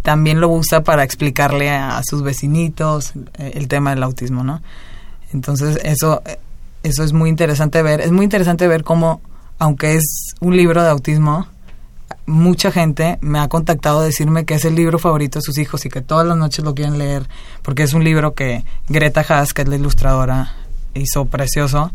también 0.05 0.39
lo 0.39 0.51
usa 0.51 0.83
para 0.83 1.03
explicarle 1.03 1.71
a, 1.71 2.03
sus 2.05 2.23
vecinitos 2.23 3.15
eh, 3.39 3.53
el 3.55 3.69
tema 3.69 3.89
del 3.89 4.03
autismo, 4.03 4.45
¿no? 4.45 4.61
Entonces 5.33 5.81
eso, 5.83 6.23
eso 6.83 7.05
es 7.05 7.15
muy 7.15 7.31
interesante 7.31 7.83
ver. 7.83 8.03
Es 8.03 8.13
muy 8.13 8.25
interesante 8.25 8.69
ver 8.69 8.85
cómo, 8.85 9.23
aunque 9.59 9.95
es 9.95 10.35
un 10.41 10.59
libro 10.59 10.83
de 10.83 10.91
autismo, 10.91 11.47
mucha 12.27 12.71
gente 12.71 13.17
me 13.23 13.39
ha 13.39 13.49
contactado 13.49 14.01
a 14.01 14.05
decirme 14.05 14.45
que 14.45 14.53
es 14.53 14.67
el 14.67 14.75
libro 14.75 14.99
favorito 14.99 15.39
de 15.39 15.43
sus 15.43 15.57
hijos 15.57 15.87
y 15.87 15.89
que 15.89 16.03
todas 16.03 16.27
las 16.27 16.37
noches 16.37 16.63
lo 16.67 16.75
quieren 16.75 16.99
leer 16.99 17.27
porque 17.63 17.83
es 17.83 17.95
un 17.95 18.05
libro 18.05 18.35
que 18.35 18.63
Greta 18.89 19.25
Haas, 19.27 19.55
que 19.55 19.63
es 19.63 19.69
la 19.69 19.77
ilustradora, 19.77 20.55
hizo 20.93 21.25
precioso. 21.25 21.93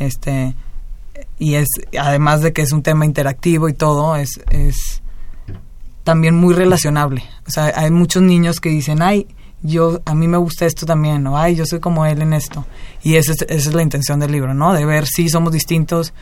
Este 0.00 0.56
y 1.38 1.54
es 1.54 1.68
además 1.96 2.40
de 2.40 2.52
que 2.52 2.62
es 2.62 2.72
un 2.72 2.82
tema 2.82 3.04
interactivo 3.04 3.68
y 3.68 3.74
todo, 3.74 4.16
es 4.16 4.40
es 4.50 5.03
también 6.04 6.36
muy 6.36 6.54
relacionable. 6.54 7.24
O 7.46 7.50
sea, 7.50 7.72
hay 7.74 7.90
muchos 7.90 8.22
niños 8.22 8.60
que 8.60 8.68
dicen, 8.68 9.02
"Ay, 9.02 9.26
yo 9.62 10.00
a 10.04 10.14
mí 10.14 10.28
me 10.28 10.36
gusta 10.36 10.66
esto 10.66 10.86
también", 10.86 11.26
o 11.26 11.36
"Ay, 11.36 11.56
yo 11.56 11.66
soy 11.66 11.80
como 11.80 12.06
él 12.06 12.22
en 12.22 12.32
esto." 12.34 12.64
Y 13.02 13.16
esa 13.16 13.32
es, 13.32 13.42
esa 13.42 13.68
es 13.70 13.74
la 13.74 13.82
intención 13.82 14.20
del 14.20 14.30
libro, 14.30 14.54
¿no? 14.54 14.72
De 14.72 14.84
ver 14.84 15.06
si 15.06 15.28
somos 15.28 15.52
distintos, 15.52 16.12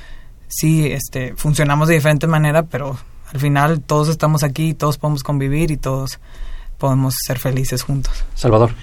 si 0.48 0.86
este 0.86 1.34
funcionamos 1.36 1.88
de 1.88 1.94
diferente 1.94 2.26
manera, 2.26 2.62
pero 2.62 2.96
al 3.32 3.40
final 3.40 3.80
todos 3.80 4.08
estamos 4.08 4.42
aquí, 4.42 4.74
todos 4.74 4.98
podemos 4.98 5.22
convivir 5.22 5.70
y 5.70 5.76
todos 5.76 6.20
podemos 6.78 7.14
ser 7.26 7.38
felices 7.38 7.82
juntos. 7.82 8.24
Salvador. 8.34 8.74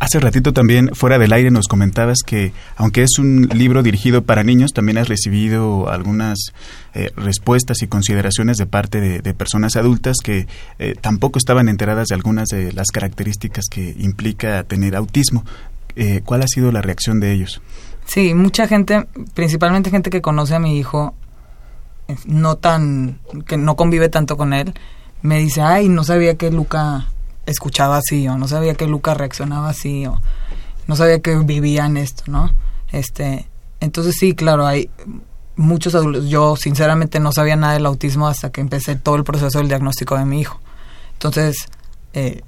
Hace 0.00 0.20
ratito 0.20 0.52
también, 0.52 0.90
fuera 0.94 1.18
del 1.18 1.32
aire, 1.32 1.50
nos 1.50 1.66
comentabas 1.66 2.18
que, 2.24 2.52
aunque 2.76 3.02
es 3.02 3.18
un 3.18 3.48
libro 3.52 3.82
dirigido 3.82 4.22
para 4.22 4.44
niños, 4.44 4.72
también 4.72 4.96
has 4.96 5.08
recibido 5.08 5.90
algunas 5.90 6.52
eh, 6.94 7.10
respuestas 7.16 7.82
y 7.82 7.88
consideraciones 7.88 8.58
de 8.58 8.66
parte 8.66 9.00
de, 9.00 9.34
personas 9.34 9.74
adultas 9.74 10.18
que 10.22 10.46
eh, 10.78 10.94
tampoco 11.00 11.38
estaban 11.38 11.68
enteradas 11.68 12.08
de 12.08 12.14
algunas 12.14 12.48
de 12.48 12.72
las 12.72 12.88
características 12.92 13.64
que 13.68 13.96
implica 13.98 14.62
tener 14.62 14.94
autismo. 14.94 15.44
Eh, 15.96 16.22
¿Cuál 16.24 16.42
ha 16.42 16.46
sido 16.46 16.70
la 16.70 16.80
reacción 16.80 17.18
de 17.18 17.32
ellos? 17.32 17.60
Sí, 18.06 18.34
mucha 18.34 18.68
gente, 18.68 19.06
principalmente 19.34 19.90
gente 19.90 20.10
que 20.10 20.22
conoce 20.22 20.54
a 20.54 20.60
mi 20.60 20.78
hijo, 20.78 21.14
no 22.24 22.56
tan, 22.56 23.18
que 23.46 23.56
no 23.56 23.74
convive 23.74 24.08
tanto 24.08 24.36
con 24.36 24.52
él, 24.52 24.74
me 25.22 25.40
dice, 25.40 25.60
ay, 25.60 25.88
no 25.88 26.04
sabía 26.04 26.36
que 26.36 26.52
Luca 26.52 27.08
escuchaba 27.48 27.96
así, 27.96 28.28
o 28.28 28.36
no 28.36 28.46
sabía 28.46 28.74
que 28.74 28.86
Luca 28.86 29.14
reaccionaba 29.14 29.70
así, 29.70 30.06
o 30.06 30.20
no 30.86 30.96
sabía 30.96 31.20
que 31.20 31.36
vivía 31.36 31.86
en 31.86 31.96
esto, 31.96 32.24
¿no? 32.26 32.50
Este, 32.92 33.48
entonces 33.80 34.16
sí, 34.18 34.34
claro, 34.34 34.66
hay 34.66 34.90
muchos 35.56 35.94
adultos, 35.94 36.28
yo 36.28 36.56
sinceramente 36.56 37.20
no 37.20 37.32
sabía 37.32 37.56
nada 37.56 37.74
del 37.74 37.86
autismo 37.86 38.28
hasta 38.28 38.50
que 38.50 38.60
empecé 38.60 38.96
todo 38.96 39.16
el 39.16 39.24
proceso 39.24 39.58
del 39.58 39.68
diagnóstico 39.68 40.16
de 40.16 40.24
mi 40.24 40.40
hijo. 40.40 40.60
Entonces, 41.14 41.68
eh, 42.12 42.42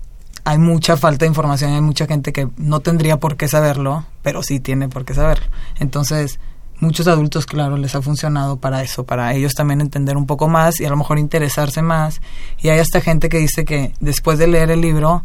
hay 0.45 0.59
mucha 0.59 0.97
falta 0.97 1.25
de 1.25 1.29
información, 1.29 1.73
hay 1.73 1.81
mucha 1.81 2.07
gente 2.07 2.33
que 2.33 2.49
no 2.57 2.81
tendría 2.81 3.19
por 3.19 3.37
qué 3.37 3.49
saberlo, 3.49 4.05
pero 4.23 4.43
sí 4.43 4.61
tiene 4.61 4.89
por 4.89 5.05
qué 5.05 5.15
saberlo. 5.15 5.47
Entonces, 5.79 6.39
muchos 6.81 7.07
adultos, 7.07 7.47
claro, 7.47 7.77
les 7.77 7.95
ha 7.95 8.03
funcionado 8.03 8.57
para 8.57 8.83
eso, 8.83 9.05
para 9.05 9.35
ellos 9.35 9.55
también 9.55 9.81
entender 9.81 10.17
un 10.17 10.27
poco 10.27 10.49
más 10.49 10.81
y 10.81 10.85
a 10.85 10.91
lo 10.91 10.97
mejor 10.97 11.19
interesarse 11.19 11.83
más. 11.83 12.21
Y 12.63 12.69
hay 12.69 12.79
hasta 12.79 13.01
gente 13.01 13.29
que 13.29 13.39
dice 13.39 13.65
que 13.65 13.93
después 14.01 14.39
de 14.39 14.47
leer 14.47 14.71
el 14.71 14.81
libro 14.81 15.25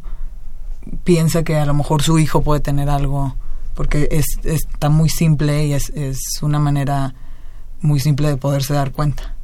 piensa 1.03 1.43
que 1.43 1.55
a 1.55 1.65
lo 1.65 1.73
mejor 1.73 2.03
su 2.03 2.19
hijo 2.19 2.41
puede 2.41 2.59
tener 2.59 2.89
algo, 2.89 3.35
porque 3.73 4.07
es, 4.11 4.25
está 4.43 4.89
muy 4.89 5.09
simple 5.09 5.65
y 5.65 5.73
es, 5.73 5.89
es 5.91 6.19
una 6.41 6.59
manera 6.59 7.15
muy 7.81 7.99
simple 7.99 8.27
de 8.27 8.37
poderse 8.37 8.73
dar 8.73 8.91
cuenta. 8.91 9.35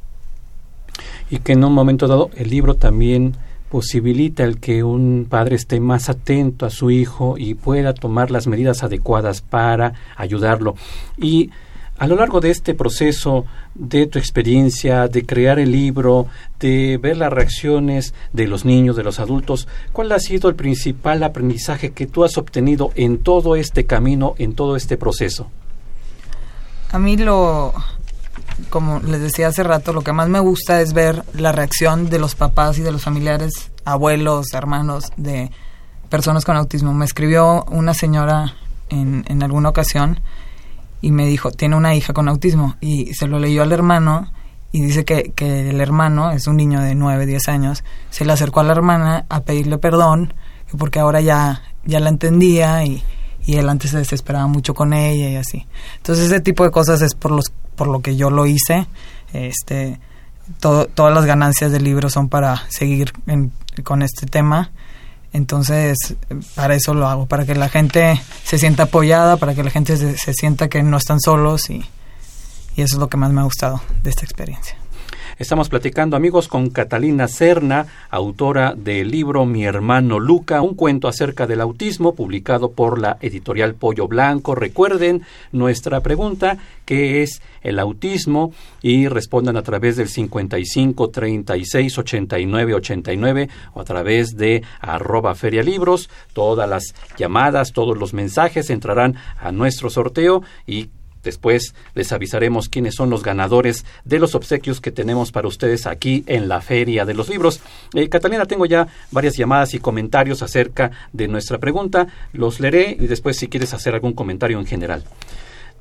Y 1.30 1.38
que 1.38 1.52
en 1.52 1.64
un 1.64 1.72
momento 1.72 2.06
dado 2.06 2.30
el 2.36 2.50
libro 2.50 2.74
también 2.74 3.36
posibilita 3.70 4.44
el 4.44 4.60
que 4.60 4.84
un 4.84 5.26
padre 5.30 5.56
esté 5.56 5.80
más 5.80 6.10
atento 6.10 6.66
a 6.66 6.70
su 6.70 6.90
hijo 6.90 7.36
y 7.38 7.54
pueda 7.54 7.94
tomar 7.94 8.30
las 8.30 8.46
medidas 8.46 8.82
adecuadas 8.82 9.40
para 9.40 9.94
ayudarlo. 10.14 10.74
Y 11.16 11.50
a 11.98 12.06
lo 12.06 12.16
largo 12.16 12.40
de 12.40 12.50
este 12.50 12.74
proceso 12.74 13.44
de 13.74 14.06
tu 14.06 14.18
experiencia, 14.18 15.08
de 15.08 15.24
crear 15.24 15.58
el 15.58 15.72
libro, 15.72 16.26
de 16.58 16.98
ver 17.00 17.16
las 17.16 17.32
reacciones 17.32 18.14
de 18.32 18.46
los 18.46 18.64
niños, 18.64 18.96
de 18.96 19.04
los 19.04 19.20
adultos, 19.20 19.68
¿cuál 19.92 20.10
ha 20.12 20.18
sido 20.18 20.48
el 20.48 20.56
principal 20.56 21.22
aprendizaje 21.22 21.92
que 21.92 22.06
tú 22.06 22.24
has 22.24 22.38
obtenido 22.38 22.90
en 22.94 23.18
todo 23.18 23.56
este 23.56 23.84
camino, 23.86 24.34
en 24.38 24.54
todo 24.54 24.76
este 24.76 24.96
proceso? 24.96 25.48
A 26.90 26.98
mí 26.98 27.16
lo, 27.16 27.72
como 28.68 29.00
les 29.00 29.20
decía 29.20 29.48
hace 29.48 29.62
rato, 29.62 29.92
lo 29.92 30.02
que 30.02 30.12
más 30.12 30.28
me 30.28 30.40
gusta 30.40 30.80
es 30.80 30.92
ver 30.92 31.24
la 31.34 31.52
reacción 31.52 32.10
de 32.10 32.18
los 32.18 32.34
papás 32.34 32.78
y 32.78 32.82
de 32.82 32.92
los 32.92 33.02
familiares, 33.02 33.70
abuelos, 33.84 34.52
hermanos 34.54 35.12
de 35.16 35.50
personas 36.08 36.44
con 36.44 36.56
autismo. 36.56 36.92
Me 36.92 37.04
escribió 37.04 37.64
una 37.64 37.94
señora 37.94 38.54
en, 38.90 39.24
en 39.28 39.42
alguna 39.42 39.70
ocasión 39.70 40.20
y 41.02 41.12
me 41.12 41.26
dijo, 41.26 41.50
tiene 41.50 41.76
una 41.76 41.94
hija 41.94 42.14
con 42.14 42.28
autismo 42.28 42.76
y 42.80 43.12
se 43.12 43.26
lo 43.26 43.38
leyó 43.38 43.62
al 43.62 43.72
hermano 43.72 44.32
y 44.70 44.80
dice 44.80 45.04
que, 45.04 45.32
que 45.34 45.68
el 45.68 45.80
hermano 45.80 46.30
es 46.30 46.46
un 46.46 46.56
niño 46.56 46.80
de 46.80 46.94
9, 46.94 47.26
10 47.26 47.48
años, 47.48 47.84
se 48.08 48.24
le 48.24 48.32
acercó 48.32 48.60
a 48.60 48.64
la 48.64 48.72
hermana 48.72 49.26
a 49.28 49.40
pedirle 49.40 49.76
perdón 49.76 50.32
porque 50.78 51.00
ahora 51.00 51.20
ya, 51.20 51.62
ya 51.84 52.00
la 52.00 52.08
entendía 52.08 52.84
y, 52.84 53.02
y 53.44 53.56
él 53.56 53.68
antes 53.68 53.90
se 53.90 53.98
desesperaba 53.98 54.46
mucho 54.46 54.74
con 54.74 54.92
ella 54.92 55.28
y 55.28 55.36
así. 55.36 55.66
Entonces 55.96 56.26
ese 56.26 56.40
tipo 56.40 56.64
de 56.64 56.70
cosas 56.70 57.02
es 57.02 57.14
por 57.14 57.32
los 57.32 57.52
por 57.76 57.88
lo 57.88 58.00
que 58.00 58.16
yo 58.16 58.30
lo 58.30 58.46
hice. 58.46 58.86
Este 59.32 60.00
todas 60.60 61.14
las 61.14 61.24
ganancias 61.24 61.72
del 61.72 61.84
libro 61.84 62.10
son 62.10 62.28
para 62.28 62.62
seguir 62.68 63.12
con 63.84 64.02
este 64.02 64.26
tema 64.26 64.70
entonces, 65.32 66.14
para 66.54 66.74
eso 66.74 66.92
lo 66.94 67.08
hago, 67.08 67.26
para 67.26 67.46
que 67.46 67.54
la 67.54 67.68
gente 67.68 68.20
se 68.44 68.58
sienta 68.58 68.84
apoyada, 68.84 69.38
para 69.38 69.54
que 69.54 69.62
la 69.62 69.70
gente 69.70 69.96
se, 69.96 70.34
sienta 70.34 70.68
que 70.68 70.82
no 70.82 70.96
están 70.98 71.20
solos 71.20 71.70
y, 71.70 71.84
y 72.76 72.82
eso 72.82 72.96
es 72.96 73.00
lo 73.00 73.08
que 73.08 73.16
más 73.16 73.32
me 73.32 73.40
ha 73.40 73.44
gustado 73.44 73.80
de 74.02 74.10
esta 74.10 74.24
experiencia. 74.24 74.81
Estamos 75.38 75.70
platicando, 75.70 76.14
amigos, 76.14 76.46
con 76.46 76.68
Catalina 76.68 77.26
Serna, 77.26 77.86
autora 78.10 78.74
del 78.76 79.10
libro 79.10 79.46
Mi 79.46 79.64
hermano 79.64 80.20
Luca, 80.20 80.60
un 80.60 80.74
cuento 80.74 81.08
acerca 81.08 81.46
del 81.46 81.62
autismo, 81.62 82.14
publicado 82.14 82.72
por 82.72 83.00
la 83.00 83.16
editorial 83.22 83.74
Pollo 83.74 84.06
Blanco. 84.08 84.54
Recuerden 84.54 85.22
nuestra 85.50 86.00
pregunta, 86.00 86.58
¿qué 86.84 87.22
es 87.22 87.40
el 87.62 87.78
autismo? 87.78 88.52
Y 88.82 89.08
respondan 89.08 89.56
a 89.56 89.62
través 89.62 89.96
del 89.96 90.08
55 90.08 91.08
36 91.08 91.98
89 91.98 92.74
89 92.74 93.48
o 93.72 93.80
a 93.80 93.84
través 93.84 94.36
de 94.36 94.62
arroba 94.80 95.34
ferialibros. 95.34 96.10
Todas 96.34 96.68
las 96.68 96.94
llamadas, 97.16 97.72
todos 97.72 97.96
los 97.96 98.12
mensajes 98.12 98.68
entrarán 98.68 99.16
a 99.40 99.50
nuestro 99.50 99.88
sorteo 99.88 100.42
y 100.66 100.90
Después 101.22 101.74
les 101.94 102.12
avisaremos 102.12 102.68
quiénes 102.68 102.94
son 102.94 103.10
los 103.10 103.22
ganadores 103.22 103.84
de 104.04 104.18
los 104.18 104.34
obsequios 104.34 104.80
que 104.80 104.90
tenemos 104.90 105.32
para 105.32 105.48
ustedes 105.48 105.86
aquí 105.86 106.24
en 106.26 106.48
la 106.48 106.60
Feria 106.60 107.04
de 107.04 107.14
los 107.14 107.28
Libros. 107.28 107.60
Eh, 107.94 108.08
Catalina, 108.08 108.46
tengo 108.46 108.66
ya 108.66 108.88
varias 109.10 109.36
llamadas 109.36 109.74
y 109.74 109.78
comentarios 109.78 110.42
acerca 110.42 110.90
de 111.12 111.28
nuestra 111.28 111.58
pregunta. 111.58 112.06
Los 112.32 112.60
leeré 112.60 112.96
y 112.98 113.06
después 113.06 113.36
si 113.36 113.48
quieres 113.48 113.74
hacer 113.74 113.94
algún 113.94 114.12
comentario 114.12 114.58
en 114.58 114.66
general. 114.66 115.04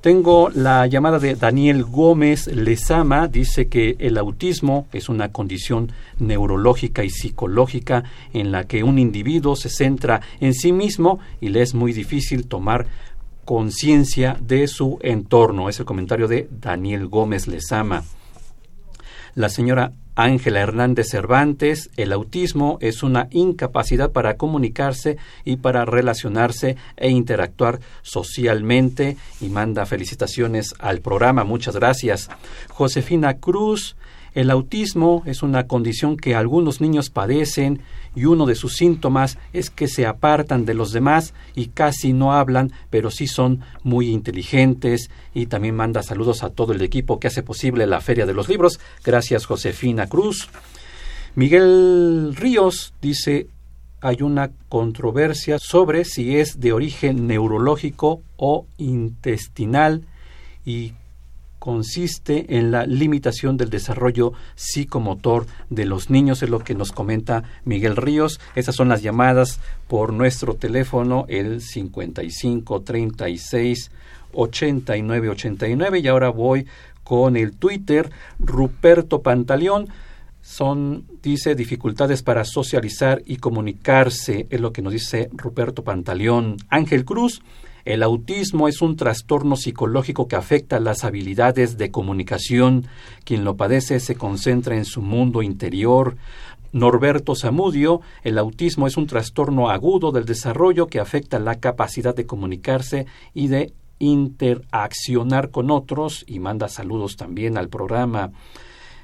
Tengo 0.01 0.49
la 0.49 0.87
llamada 0.87 1.19
de 1.19 1.35
Daniel 1.35 1.83
Gómez 1.83 2.47
Lezama. 2.47 3.27
Dice 3.27 3.67
que 3.67 3.97
el 3.99 4.17
autismo 4.17 4.87
es 4.93 5.09
una 5.09 5.31
condición 5.31 5.91
neurológica 6.17 7.03
y 7.03 7.11
psicológica 7.11 8.03
en 8.33 8.51
la 8.51 8.63
que 8.63 8.83
un 8.83 8.97
individuo 8.97 9.55
se 9.55 9.69
centra 9.69 10.21
en 10.39 10.55
sí 10.55 10.71
mismo 10.71 11.19
y 11.39 11.49
le 11.49 11.61
es 11.61 11.75
muy 11.75 11.93
difícil 11.93 12.47
tomar 12.47 12.87
conciencia 13.51 14.37
de 14.39 14.65
su 14.69 14.97
entorno. 15.01 15.67
Es 15.67 15.77
el 15.77 15.85
comentario 15.85 16.29
de 16.29 16.47
Daniel 16.49 17.07
Gómez 17.07 17.47
Lezama. 17.47 18.05
La 19.35 19.49
señora 19.49 19.91
Ángela 20.15 20.61
Hernández 20.61 21.09
Cervantes, 21.09 21.89
el 21.97 22.13
autismo 22.13 22.77
es 22.79 23.03
una 23.03 23.27
incapacidad 23.29 24.13
para 24.13 24.37
comunicarse 24.37 25.17
y 25.43 25.57
para 25.57 25.83
relacionarse 25.83 26.77
e 26.95 27.09
interactuar 27.09 27.81
socialmente 28.03 29.17
y 29.41 29.49
manda 29.49 29.85
felicitaciones 29.85 30.73
al 30.79 31.01
programa. 31.01 31.43
Muchas 31.43 31.75
gracias. 31.75 32.29
Josefina 32.69 33.33
Cruz, 33.39 33.97
el 34.33 34.49
autismo 34.49 35.23
es 35.25 35.43
una 35.43 35.67
condición 35.67 36.15
que 36.15 36.35
algunos 36.35 36.79
niños 36.79 37.09
padecen 37.09 37.81
y 38.15 38.25
uno 38.25 38.45
de 38.45 38.55
sus 38.55 38.75
síntomas 38.75 39.37
es 39.51 39.69
que 39.69 39.87
se 39.87 40.05
apartan 40.05 40.65
de 40.65 40.73
los 40.73 40.91
demás 40.93 41.33
y 41.55 41.67
casi 41.67 42.13
no 42.13 42.33
hablan, 42.33 42.71
pero 42.89 43.11
sí 43.11 43.27
son 43.27 43.61
muy 43.83 44.09
inteligentes 44.09 45.09
y 45.33 45.47
también 45.47 45.75
manda 45.75 46.01
saludos 46.01 46.43
a 46.43 46.49
todo 46.49 46.71
el 46.73 46.81
equipo 46.81 47.19
que 47.19 47.27
hace 47.27 47.43
posible 47.43 47.87
la 47.87 48.01
Feria 48.01 48.25
de 48.25 48.33
los 48.33 48.47
Libros. 48.47 48.79
Gracias 49.03 49.45
Josefina 49.45 50.07
Cruz. 50.07 50.49
Miguel 51.35 52.35
Ríos 52.35 52.93
dice 53.01 53.47
hay 54.01 54.23
una 54.23 54.51
controversia 54.67 55.59
sobre 55.59 56.05
si 56.05 56.37
es 56.37 56.59
de 56.59 56.73
origen 56.73 57.27
neurológico 57.27 58.23
o 58.35 58.65
intestinal 58.77 60.05
y 60.65 60.93
consiste 61.61 62.57
en 62.57 62.71
la 62.71 62.87
limitación 62.87 63.55
del 63.55 63.69
desarrollo 63.69 64.33
psicomotor 64.55 65.45
de 65.69 65.85
los 65.85 66.09
niños, 66.09 66.41
es 66.41 66.49
lo 66.49 66.57
que 66.57 66.73
nos 66.73 66.91
comenta 66.91 67.43
Miguel 67.65 67.97
Ríos. 67.97 68.39
Esas 68.55 68.75
son 68.75 68.89
las 68.89 69.03
llamadas 69.03 69.59
por 69.87 70.11
nuestro 70.11 70.55
teléfono, 70.55 71.25
el 71.29 71.61
55 71.61 72.81
36 72.81 73.91
89 74.33 75.29
89. 75.29 75.99
Y 75.99 76.07
ahora 76.07 76.29
voy 76.29 76.65
con 77.03 77.37
el 77.37 77.51
Twitter, 77.51 78.09
Ruperto 78.39 79.21
Pantaleón. 79.21 79.87
Son, 80.41 81.05
dice, 81.21 81.53
dificultades 81.53 82.23
para 82.23 82.43
socializar 82.43 83.21
y 83.27 83.35
comunicarse, 83.37 84.47
es 84.49 84.59
lo 84.59 84.73
que 84.73 84.81
nos 84.81 84.93
dice 84.93 85.29
Ruperto 85.31 85.83
Pantaleón. 85.83 86.57
Ángel 86.69 87.05
Cruz, 87.05 87.43
el 87.85 88.03
autismo 88.03 88.67
es 88.67 88.81
un 88.81 88.95
trastorno 88.95 89.55
psicológico 89.55 90.27
que 90.27 90.35
afecta 90.35 90.79
las 90.79 91.03
habilidades 91.03 91.77
de 91.77 91.91
comunicación. 91.91 92.85
Quien 93.23 93.43
lo 93.43 93.55
padece 93.55 93.99
se 93.99 94.15
concentra 94.15 94.75
en 94.75 94.85
su 94.85 95.01
mundo 95.01 95.41
interior. 95.41 96.15
Norberto 96.73 97.35
Zamudio, 97.35 98.01
el 98.23 98.37
autismo 98.37 98.87
es 98.87 98.97
un 98.97 99.07
trastorno 99.07 99.69
agudo 99.69 100.11
del 100.11 100.25
desarrollo 100.25 100.87
que 100.87 100.99
afecta 100.99 101.39
la 101.39 101.59
capacidad 101.59 102.15
de 102.15 102.25
comunicarse 102.25 103.07
y 103.33 103.47
de 103.47 103.73
interaccionar 103.99 105.51
con 105.51 105.69
otros 105.69 106.23
y 106.27 106.39
manda 106.39 106.69
saludos 106.69 107.17
también 107.17 107.57
al 107.57 107.69
programa. 107.69 108.31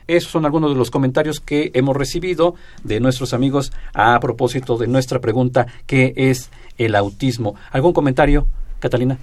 Esos 0.07 0.31
son 0.31 0.45
algunos 0.45 0.71
de 0.71 0.77
los 0.77 0.89
comentarios 0.89 1.41
que 1.41 1.71
hemos 1.73 1.95
recibido 1.95 2.55
de 2.83 3.01
nuestros 3.01 3.33
amigos 3.33 3.73
a 3.93 4.17
propósito 4.21 4.77
de 4.77 4.87
nuestra 4.87 5.19
pregunta 5.19 5.67
¿qué 5.85 6.13
es 6.15 6.49
el 6.77 6.95
autismo? 6.95 7.55
¿Algún 7.71 7.91
comentario? 7.91 8.47
Catalina. 8.79 9.17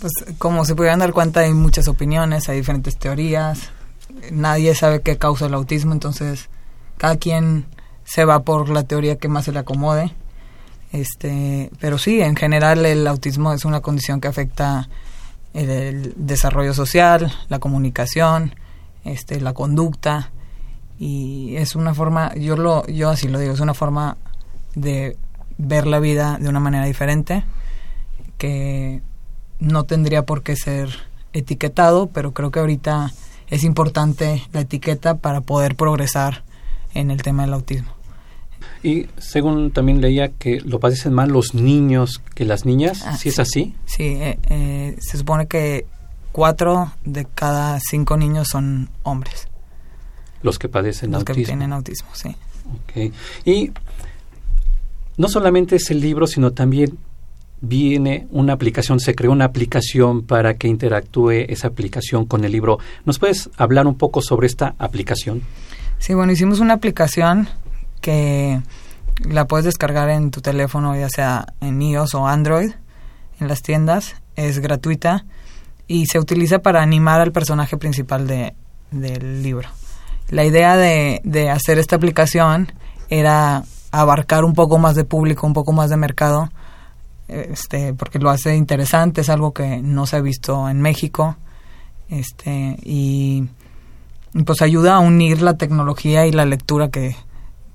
Pues 0.00 0.12
como 0.38 0.64
se 0.64 0.74
pudieran 0.74 0.98
dar 0.98 1.12
cuenta 1.12 1.40
hay 1.40 1.54
muchas 1.54 1.88
opiniones, 1.88 2.48
hay 2.48 2.58
diferentes 2.58 2.96
teorías, 2.96 3.70
nadie 4.30 4.74
sabe 4.74 5.02
qué 5.02 5.16
causa 5.16 5.46
el 5.46 5.54
autismo, 5.54 5.92
entonces 5.92 6.48
cada 6.98 7.16
quien 7.16 7.66
se 8.04 8.24
va 8.24 8.42
por 8.42 8.68
la 8.68 8.82
teoría 8.82 9.16
que 9.16 9.28
más 9.28 9.46
se 9.46 9.52
le 9.52 9.60
acomode. 9.60 10.12
Este, 10.92 11.70
pero 11.80 11.98
sí, 11.98 12.20
en 12.20 12.36
general 12.36 12.86
el 12.86 13.06
autismo 13.06 13.52
es 13.52 13.64
una 13.64 13.80
condición 13.80 14.20
que 14.20 14.28
afecta 14.28 14.88
el, 15.52 16.14
desarrollo 16.16 16.74
social, 16.74 17.32
la 17.48 17.58
comunicación, 17.58 18.54
este, 19.04 19.40
la 19.40 19.54
conducta 19.54 20.30
y 20.98 21.56
es 21.56 21.74
una 21.74 21.94
forma, 21.94 22.34
yo 22.34 22.56
lo, 22.56 22.86
yo 22.86 23.10
así 23.10 23.26
lo 23.26 23.38
digo, 23.38 23.54
es 23.54 23.60
una 23.60 23.74
forma 23.74 24.16
de 24.74 25.16
ver 25.58 25.86
la 25.86 25.98
vida 25.98 26.38
de 26.40 26.48
una 26.48 26.60
manera 26.60 26.84
diferente 26.84 27.44
que 28.44 29.00
no 29.58 29.84
tendría 29.84 30.26
por 30.26 30.42
qué 30.42 30.54
ser 30.54 30.90
etiquetado, 31.32 32.08
pero 32.08 32.34
creo 32.34 32.50
que 32.50 32.60
ahorita 32.60 33.10
es 33.48 33.64
importante 33.64 34.42
la 34.52 34.60
etiqueta 34.60 35.16
para 35.16 35.40
poder 35.40 35.76
progresar 35.76 36.44
en 36.92 37.10
el 37.10 37.22
tema 37.22 37.44
del 37.44 37.54
autismo. 37.54 37.90
Y 38.82 39.06
según 39.16 39.70
también 39.70 40.02
leía 40.02 40.28
que 40.28 40.60
lo 40.60 40.78
padecen 40.78 41.14
más 41.14 41.30
los 41.30 41.54
niños 41.54 42.20
que 42.34 42.44
las 42.44 42.66
niñas, 42.66 43.02
ah, 43.06 43.16
¿sí, 43.16 43.30
es 43.30 43.38
así? 43.38 43.74
Sí, 43.86 44.04
eh, 44.08 44.38
eh, 44.50 44.96
se 45.00 45.16
supone 45.16 45.46
que 45.46 45.86
cuatro 46.30 46.92
de 47.06 47.26
cada 47.34 47.80
cinco 47.80 48.18
niños 48.18 48.48
son 48.52 48.90
hombres. 49.04 49.48
Los 50.42 50.58
que 50.58 50.68
padecen 50.68 51.12
los 51.12 51.20
autismo. 51.20 51.40
Los 51.40 51.46
que 51.46 51.50
tienen 51.50 51.72
autismo, 51.72 52.10
sí. 52.12 52.36
Y 53.46 53.72
no 55.16 55.28
solamente 55.28 55.76
es 55.76 55.90
el 55.90 56.00
libro, 56.02 56.26
sino 56.26 56.52
también 56.52 56.98
viene 57.66 58.26
una 58.30 58.52
aplicación, 58.52 59.00
se 59.00 59.14
creó 59.14 59.32
una 59.32 59.46
aplicación 59.46 60.22
para 60.22 60.54
que 60.54 60.68
interactúe 60.68 61.46
esa 61.48 61.68
aplicación 61.68 62.26
con 62.26 62.44
el 62.44 62.52
libro. 62.52 62.78
¿Nos 63.04 63.18
puedes 63.18 63.50
hablar 63.56 63.86
un 63.86 63.96
poco 63.96 64.20
sobre 64.22 64.46
esta 64.46 64.74
aplicación? 64.78 65.42
Sí, 65.98 66.14
bueno, 66.14 66.32
hicimos 66.32 66.60
una 66.60 66.74
aplicación 66.74 67.48
que 68.00 68.60
La 69.30 69.46
puedes 69.46 69.64
descargar 69.64 70.10
en 70.10 70.30
tu 70.30 70.40
teléfono, 70.40 70.96
ya 70.96 71.08
sea 71.08 71.46
en 71.60 71.80
iOS 71.80 72.14
o 72.14 72.26
Android, 72.26 72.72
en 73.40 73.48
las 73.48 73.62
tiendas. 73.62 74.16
Es 74.34 74.58
gratuita 74.58 75.24
y 75.86 76.06
se 76.06 76.18
utiliza 76.18 76.58
para 76.58 76.82
animar 76.82 77.20
al 77.20 77.30
personaje 77.30 77.76
principal 77.76 78.26
de, 78.26 78.54
del 78.90 79.42
libro. 79.42 79.68
La 80.30 80.44
idea 80.44 80.76
de, 80.76 81.20
de 81.22 81.48
hacer 81.48 81.78
esta 81.78 81.96
aplicación 81.96 82.72
era 83.08 83.62
abarcar 83.92 84.44
un 84.44 84.54
poco 84.54 84.78
más 84.78 84.96
de 84.96 85.04
público, 85.04 85.46
un 85.46 85.52
poco 85.52 85.72
más 85.72 85.90
de 85.90 85.96
mercado, 85.96 86.50
este, 87.28 87.94
porque 87.94 88.18
lo 88.18 88.30
hace 88.30 88.56
interesante, 88.56 89.22
es 89.22 89.28
algo 89.28 89.52
que 89.52 89.80
no 89.82 90.06
se 90.06 90.16
ha 90.16 90.20
visto 90.20 90.68
en 90.68 90.80
México, 90.80 91.36
este, 92.08 92.76
y, 92.82 93.48
pues 94.44 94.62
ayuda 94.62 94.96
a 94.96 94.98
unir 95.00 95.42
la 95.42 95.56
tecnología 95.56 96.26
y 96.26 96.32
la 96.32 96.44
lectura 96.44 96.90
que, 96.90 97.16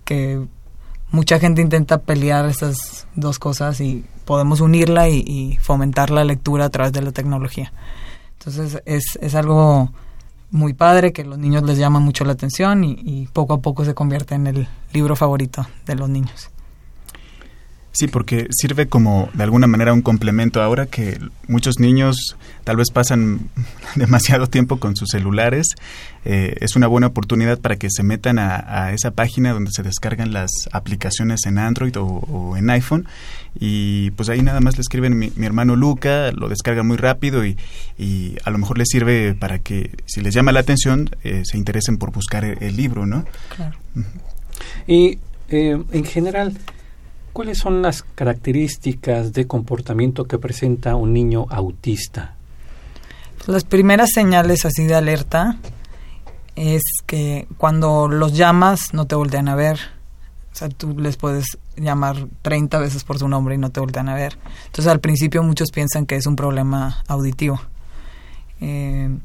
que 0.03 0.45
mucha 1.12 1.39
gente 1.39 1.62
intenta 1.62 1.99
pelear 1.99 2.45
estas 2.47 3.07
dos 3.15 3.39
cosas 3.39 3.79
y 3.81 4.05
podemos 4.25 4.62
unirla 4.62 5.09
y, 5.09 5.57
fomentar 5.62 6.12
la 6.12 6.23
lectura 6.23 6.65
a 6.65 6.69
través 6.69 6.93
de 6.93 7.01
la 7.01 7.12
tecnología. 7.12 7.71
Entonces 8.38 8.81
es, 8.85 9.17
es 9.21 9.35
algo 9.35 9.91
muy 10.51 10.73
padre 10.73 11.13
que 11.13 11.23
los 11.23 11.38
niños 11.38 11.63
les 11.63 11.77
llama 11.77 11.99
mucho 11.99 12.25
la 12.25 12.33
atención 12.33 12.83
y 12.83 13.27
poco 13.33 13.53
a 13.53 13.62
poco 13.62 13.85
se 13.85 13.93
convierte 13.93 14.35
en 14.35 14.47
el 14.47 14.67
libro 14.93 15.15
favorito 15.15 15.65
de 15.85 15.95
los 15.95 16.09
niños. 16.09 16.49
Sí, 17.91 18.08
porque 18.08 18.47
sirve 18.52 18.88
como 18.88 19.30
de 19.34 19.43
alguna 19.43 19.65
manera 19.65 19.93
un 19.93 20.04
complemento 20.04 20.62
ahora 20.62 20.86
que 20.86 21.19
muchos 21.47 21.80
niños 21.80 22.38
tal 22.63 22.78
vez 22.78 22.91
pasan 22.91 23.49
demasiado 23.95 24.47
tiempo 24.47 24.80
con 24.80 24.95
sus 24.95 25.10
celulares. 25.10 25.67
Eh, 26.23 26.56
es 26.60 26.75
una 26.75 26.86
buena 26.86 27.08
oportunidad 27.08 27.60
para 27.60 27.78
que 27.78 27.88
se 27.89 28.04
metan 28.04 28.38
a, 28.38 28.91
esa 28.93 29.12
página 29.12 29.54
donde 29.54 29.71
se 29.71 29.82
descargan 29.82 30.34
las 30.34 30.52
aplicaciones 30.71 31.45
en 31.45 31.58
Android 31.58 31.95
o, 31.97 32.56
en 32.58 32.69
iPhone 32.69 33.08
y 33.60 34.12
pues 34.12 34.30
ahí 34.30 34.41
nada 34.41 34.60
más 34.60 34.78
le 34.78 34.82
escriben 34.82 35.17
mi, 35.17 35.32
hermano 35.41 35.75
Luca, 35.75 36.32
lo 36.32 36.49
descargan 36.49 36.86
muy 36.86 36.97
rápido 36.97 37.45
y, 37.45 37.58
y, 37.97 38.36
a 38.43 38.52
lo 38.52 38.58
mejor 38.58 38.78
les 38.78 38.89
sirve 38.89 39.34
para 39.34 39.60
que 39.60 39.91
si 40.06 40.21
les 40.21 40.34
llama 40.34 40.52
la 40.52 40.60
atención 40.60 41.10
eh, 41.23 41.41
se 41.45 41.58
interesen 41.58 41.97
por 41.97 42.12
buscar 42.12 42.45
el, 42.45 42.62
el 42.62 42.75
libro, 42.75 43.06
¿no? 43.06 43.25
Claro. 43.56 43.78
Y 44.88 45.17
eh, 45.49 45.82
en 45.91 46.06
general 46.06 46.54
¿Cuáles 47.39 47.60
son 47.60 47.82
las 47.82 48.04
características 48.04 49.32
de 49.32 49.47
comportamiento 49.47 50.25
que 50.25 50.38
presenta 50.38 50.97
un 50.97 51.13
niño 51.13 51.45
autista? 51.49 52.36
Las 53.47 53.63
primeras 53.63 54.10
señales 54.13 54.65
así 54.65 54.84
de 54.84 54.95
alerta 54.95 55.58
es 56.58 56.82
que 57.06 57.47
cuando 57.56 58.10
los 58.10 58.34
llamas 58.34 58.93
no 58.93 59.08
te 59.08 59.15
voltean 59.15 59.47
a 59.47 59.56
ver. 59.56 59.80
O 60.52 60.56
sea, 60.58 60.67
tú 60.67 60.99
les 60.99 61.15
puedes 61.15 61.58
llamar 61.78 62.28
30 62.41 62.78
veces 62.78 63.06
por 63.06 63.19
su 63.19 63.30
nombre 63.30 63.56
y 63.56 63.58
no 63.58 63.69
te 63.69 63.80
voltean 63.80 64.10
a 64.10 64.15
ver. 64.15 64.38
Entonces 64.65 64.88
al 64.88 64.99
principio 64.99 65.41
muchos 65.41 65.71
piensan 65.71 66.06
que 66.06 66.17
es 66.17 66.25
un 66.25 66.36
problema 66.36 67.06
auditivo. 67.08 67.62
Eh, 68.60 69.17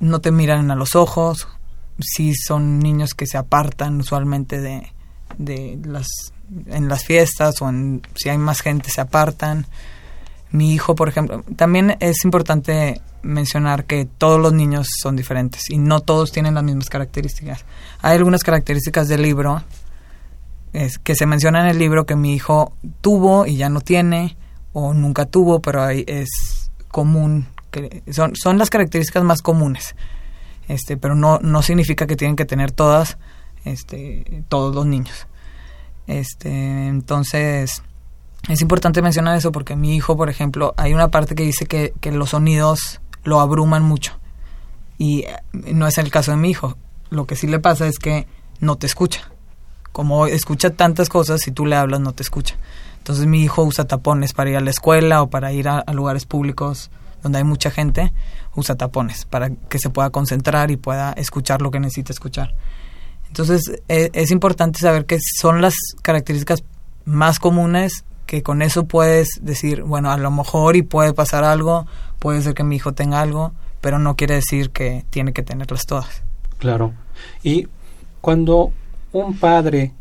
no 0.00 0.20
te 0.20 0.32
miran 0.32 0.72
a 0.72 0.74
los 0.74 0.96
ojos. 0.96 1.46
Si 2.00 2.34
son 2.34 2.80
niños 2.80 3.14
que 3.14 3.28
se 3.28 3.38
apartan 3.38 4.00
usualmente 4.00 4.60
de, 4.60 4.92
de 5.38 5.78
las 5.84 6.08
en 6.66 6.88
las 6.88 7.04
fiestas 7.04 7.60
o 7.62 7.68
en, 7.68 8.02
si 8.14 8.28
hay 8.28 8.38
más 8.38 8.60
gente 8.60 8.90
se 8.90 9.00
apartan. 9.00 9.66
Mi 10.50 10.72
hijo, 10.72 10.94
por 10.94 11.08
ejemplo, 11.08 11.44
también 11.56 11.96
es 12.00 12.24
importante 12.24 13.00
mencionar 13.22 13.84
que 13.84 14.04
todos 14.04 14.40
los 14.40 14.52
niños 14.52 14.88
son 15.00 15.14
diferentes 15.14 15.70
y 15.70 15.78
no 15.78 16.00
todos 16.00 16.32
tienen 16.32 16.54
las 16.54 16.64
mismas 16.64 16.88
características. 16.88 17.64
Hay 18.00 18.16
algunas 18.16 18.42
características 18.42 19.08
del 19.08 19.22
libro 19.22 19.62
que 21.02 21.14
se 21.14 21.26
menciona 21.26 21.60
en 21.60 21.66
el 21.66 21.78
libro 21.78 22.06
que 22.06 22.16
mi 22.16 22.34
hijo 22.34 22.72
tuvo 23.00 23.46
y 23.46 23.56
ya 23.56 23.68
no 23.68 23.80
tiene 23.80 24.36
o 24.72 24.94
nunca 24.94 25.26
tuvo, 25.26 25.60
pero 25.60 25.82
hay, 25.82 26.04
es 26.06 26.70
común 26.88 27.48
que 27.70 28.02
son, 28.12 28.34
son 28.36 28.58
las 28.58 28.70
características 28.70 29.22
más 29.24 29.42
comunes. 29.42 29.94
Este, 30.68 30.96
pero 30.96 31.14
no, 31.14 31.38
no 31.40 31.62
significa 31.62 32.06
que 32.06 32.16
tienen 32.16 32.36
que 32.36 32.44
tener 32.44 32.70
todas 32.70 33.18
este, 33.64 34.44
todos 34.48 34.74
los 34.74 34.86
niños. 34.86 35.26
Este, 36.10 36.88
entonces, 36.88 37.84
es 38.48 38.62
importante 38.62 39.00
mencionar 39.00 39.36
eso 39.36 39.52
porque 39.52 39.76
mi 39.76 39.94
hijo, 39.94 40.16
por 40.16 40.28
ejemplo, 40.28 40.74
hay 40.76 40.92
una 40.92 41.08
parte 41.08 41.36
que 41.36 41.44
dice 41.44 41.66
que, 41.66 41.92
los 42.10 42.30
sonidos 42.30 43.00
lo 43.22 43.38
abruman 43.38 43.84
mucho. 43.84 44.18
Y 44.98 45.20
eh, 45.20 45.36
no 45.52 45.86
es 45.86 45.98
el 45.98 46.10
caso 46.10 46.32
de 46.32 46.36
mi 46.36 46.50
hijo. 46.50 46.76
Lo 47.10 47.26
que 47.28 47.36
sí 47.36 47.46
le 47.46 47.60
pasa 47.60 47.86
es 47.86 48.00
que 48.00 48.26
no 48.58 48.74
te 48.76 48.86
escucha. 48.86 49.30
Como 49.92 50.26
escucha 50.26 50.70
tantas 50.70 51.08
cosas, 51.08 51.42
si 51.42 51.52
tú 51.52 51.64
le 51.64 51.76
hablas 51.76 52.00
no 52.00 52.12
te 52.12 52.24
escucha. 52.24 52.56
Entonces 52.98 53.26
mi 53.26 53.42
hijo 53.44 53.62
usa 53.62 53.86
tapones 53.86 54.32
para 54.32 54.50
ir 54.50 54.56
a 54.56 54.60
la 54.60 54.70
escuela 54.70 55.22
o 55.22 55.30
para 55.30 55.52
ir 55.52 55.68
a, 55.68 55.84
lugares 55.92 56.26
públicos 56.26 56.90
donde 57.22 57.38
hay 57.38 57.44
mucha 57.44 57.70
gente, 57.70 58.12
usa 58.56 58.74
tapones 58.74 59.26
para 59.26 59.50
que 59.50 59.78
se 59.78 59.90
pueda 59.90 60.10
concentrar 60.10 60.72
y 60.72 60.76
pueda 60.76 61.12
escuchar 61.12 61.62
lo 61.62 61.70
que 61.70 61.78
necesita 61.78 62.12
escuchar. 62.12 62.54
Entonces 63.30 63.80
e, 63.88 64.10
es 64.12 64.30
importante 64.30 64.80
saber 64.80 65.06
que 65.06 65.18
son 65.20 65.62
las 65.62 65.74
características 66.02 66.64
más 67.04 67.38
comunes 67.38 68.04
que 68.26 68.42
con 68.42 68.62
eso 68.62 68.84
puedes 68.84 69.28
decir, 69.40 69.82
bueno, 69.82 70.10
a 70.12 70.16
lo 70.16 70.30
mejor 70.30 70.76
y 70.76 70.82
puede 70.82 71.12
pasar 71.12 71.42
algo, 71.42 71.86
puede 72.20 72.42
ser 72.42 72.54
que 72.54 72.62
mi 72.62 72.76
hijo 72.76 72.92
tenga 72.92 73.20
algo, 73.20 73.52
pero 73.80 73.98
no 73.98 74.14
quiere 74.14 74.36
decir 74.36 74.70
que 74.70 75.04
tiene 75.10 75.32
que 75.32 75.42
tenerlas 75.42 75.86
todas. 75.86 76.22
Claro. 76.58 76.92
Y 77.42 77.66
cuando 78.20 78.72
un 79.12 79.36
padre 79.36 79.92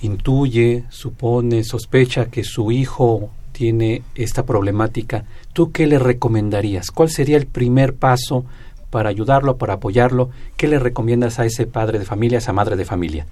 intuye, 0.00 0.84
supone, 0.88 1.62
sospecha 1.62 2.26
que 2.26 2.42
su 2.42 2.72
hijo 2.72 3.30
tiene 3.52 4.02
esta 4.14 4.44
problemática, 4.44 5.24
¿tú 5.52 5.70
qué 5.70 5.86
le 5.86 5.98
recomendarías? 5.98 6.90
¿Cuál 6.90 7.10
sería 7.10 7.36
el 7.36 7.46
primer 7.46 7.94
paso 7.94 8.44
para 8.92 9.08
ayudarlo, 9.08 9.56
para 9.56 9.74
apoyarlo? 9.74 10.28
¿Qué 10.58 10.68
le 10.68 10.78
recomiendas 10.78 11.38
a 11.38 11.46
ese 11.46 11.66
padre 11.66 11.98
de 11.98 12.04
familia, 12.04 12.36
a 12.36 12.40
esa 12.40 12.52
madre 12.52 12.76
de 12.76 12.84
familia? 12.84 13.26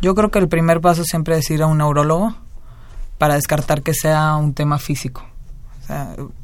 Yo 0.00 0.14
creo 0.14 0.30
que 0.30 0.38
el 0.38 0.48
primer 0.48 0.80
paso 0.80 1.02
siempre 1.04 1.36
es 1.36 1.50
ir 1.50 1.62
a 1.62 1.66
un 1.66 1.78
neurólogo 1.78 2.36
para 3.18 3.34
descartar 3.34 3.82
que 3.82 3.92
sea 3.92 4.36
un 4.36 4.54
tema 4.54 4.78
físico. 4.78 5.26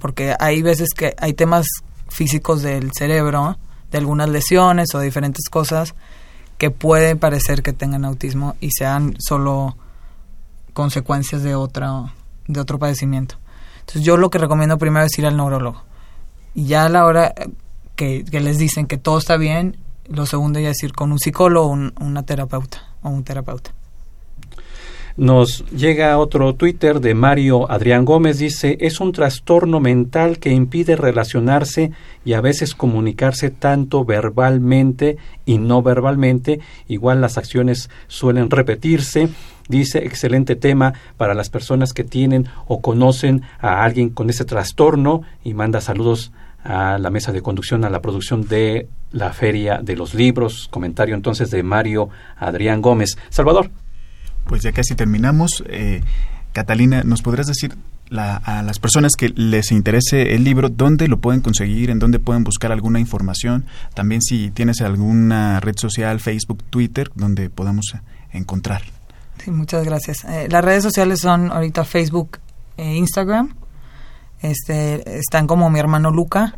porque 0.00 0.34
hay 0.40 0.60
veces 0.60 0.88
que 0.94 1.14
hay 1.18 1.32
temas 1.32 1.66
físicos 2.08 2.62
del 2.62 2.90
cerebro, 2.92 3.56
de 3.92 3.98
algunas 3.98 4.28
lesiones 4.28 4.92
o 4.94 4.98
diferentes 4.98 5.48
cosas 5.48 5.94
que 6.58 6.72
puede 6.72 7.14
parecer 7.14 7.62
que 7.62 7.72
tengan 7.72 8.04
autismo 8.04 8.56
y 8.60 8.70
sean 8.72 9.14
solo 9.20 9.76
consecuencias 10.72 11.44
de 11.44 11.54
otra 11.54 12.12
de 12.48 12.60
otro 12.60 12.80
padecimiento. 12.80 13.36
Entonces 13.80 14.02
yo 14.02 14.16
lo 14.16 14.30
que 14.30 14.38
recomiendo 14.38 14.76
primero 14.78 15.06
es 15.06 15.16
ir 15.16 15.26
al 15.26 15.36
neurólogo. 15.36 15.84
Y 16.54 16.66
ya 16.66 16.86
a 16.86 16.88
la 16.88 17.04
hora 17.04 17.32
que, 17.96 18.24
les 18.30 18.58
dicen 18.58 18.86
que 18.86 18.98
todo 18.98 19.18
está 19.18 19.36
bien, 19.36 19.76
lo 20.08 20.26
segundo 20.26 20.60
es 20.60 20.82
ir 20.82 20.92
con 20.92 21.10
un 21.10 21.18
psicólogo 21.18 21.66
o 21.68 22.04
una 22.04 22.22
terapeuta 22.22 22.94
o 23.02 23.08
un 23.08 23.24
terapeuta. 23.24 23.72
Nos 25.16 25.64
llega 25.70 26.18
otro 26.18 26.54
Twitter 26.56 27.00
de 27.00 27.14
Mario 27.14 27.70
Adrián 27.70 28.04
Gómez, 28.04 28.38
dice, 28.38 28.76
es 28.80 29.00
un 29.00 29.12
trastorno 29.12 29.80
mental 29.80 30.38
que 30.38 30.50
impide 30.50 30.94
relacionarse 30.94 31.90
y 32.22 32.34
a 32.34 32.42
veces 32.42 32.74
comunicarse 32.74 33.48
tanto 33.48 34.04
verbalmente 34.04 35.16
y 35.46 35.56
no 35.56 35.80
verbalmente, 35.80 36.60
igual 36.86 37.22
las 37.22 37.38
acciones 37.38 37.88
suelen 38.08 38.50
repetirse. 38.50 39.30
Dice, 39.70 40.04
excelente 40.04 40.54
tema 40.54 40.92
para 41.16 41.32
las 41.32 41.48
personas 41.48 41.94
que 41.94 42.04
tienen 42.04 42.46
o 42.66 42.82
conocen 42.82 43.40
a 43.58 43.84
alguien 43.84 44.10
con 44.10 44.28
ese 44.28 44.44
trastorno 44.44 45.22
y 45.42 45.54
manda 45.54 45.80
saludos 45.80 46.30
a 46.68 46.98
la 46.98 47.10
mesa 47.10 47.32
de 47.32 47.42
conducción, 47.42 47.84
a 47.84 47.90
la 47.90 48.00
producción 48.00 48.46
de 48.48 48.88
la 49.12 49.32
Feria 49.32 49.80
de 49.82 49.96
los 49.96 50.14
Libros. 50.14 50.68
Comentario 50.70 51.14
entonces 51.14 51.50
de 51.50 51.62
Mario 51.62 52.08
Adrián 52.36 52.82
Gómez. 52.82 53.16
Salvador. 53.28 53.70
Pues 54.46 54.62
ya 54.62 54.72
casi 54.72 54.94
terminamos. 54.94 55.62
Eh, 55.68 56.02
Catalina, 56.52 57.02
¿nos 57.04 57.22
podrás 57.22 57.46
decir 57.46 57.76
a 58.10 58.62
las 58.62 58.78
personas 58.78 59.12
que 59.18 59.30
les 59.30 59.72
interese 59.72 60.34
el 60.34 60.44
libro 60.44 60.68
dónde 60.68 61.08
lo 61.08 61.18
pueden 61.18 61.40
conseguir, 61.40 61.90
en 61.90 61.98
dónde 61.98 62.18
pueden 62.18 62.44
buscar 62.44 62.72
alguna 62.72 63.00
información? 63.00 63.66
También 63.94 64.22
si 64.22 64.50
tienes 64.50 64.80
alguna 64.80 65.60
red 65.60 65.74
social, 65.76 66.20
Facebook, 66.20 66.62
Twitter, 66.70 67.10
donde 67.14 67.50
podamos 67.50 67.94
encontrar. 68.32 68.82
Sí, 69.38 69.50
muchas 69.50 69.84
gracias. 69.84 70.24
Eh, 70.24 70.48
las 70.50 70.64
redes 70.64 70.82
sociales 70.82 71.20
son 71.20 71.50
ahorita 71.52 71.84
Facebook 71.84 72.38
e 72.76 72.96
Instagram 72.96 73.54
este, 74.40 75.18
están 75.18 75.46
como 75.46 75.70
mi 75.70 75.78
hermano 75.78 76.10
Luca. 76.10 76.56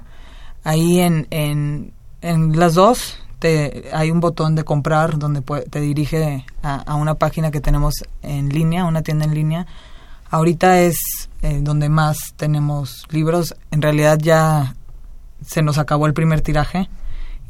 Ahí 0.64 1.01
en, 1.01 1.27
en, 1.31 1.93
en 2.21 2.59
las 2.59 2.75
dos 2.75 3.19
te, 3.38 3.91
hay 3.93 4.11
un 4.11 4.21
botón 4.21 4.55
de 4.55 4.64
comprar 4.64 5.19
donde 5.19 5.43
te 5.43 5.81
dirige 5.81 6.45
a, 6.62 6.95
una 6.97 7.14
página 7.14 7.51
que 7.51 7.61
tenemos 7.61 7.95
en 8.23 8.49
línea, 8.49 8.85
una 8.85 9.03
tienda 9.03 9.25
en 9.25 9.35
línea. 9.35 9.67
Ahorita 10.31 10.81
es 10.81 10.97
eh, 11.43 11.61
donde 11.62 11.88
más 11.88 12.19
tenemos 12.37 13.05
libros. 13.11 13.55
En 13.71 13.81
realidad 13.81 14.19
ya 14.21 14.75
se 15.47 15.62
nos 15.62 15.79
acabó 15.79 16.07
el 16.07 16.14
primer 16.14 16.41
tiraje 16.41 16.88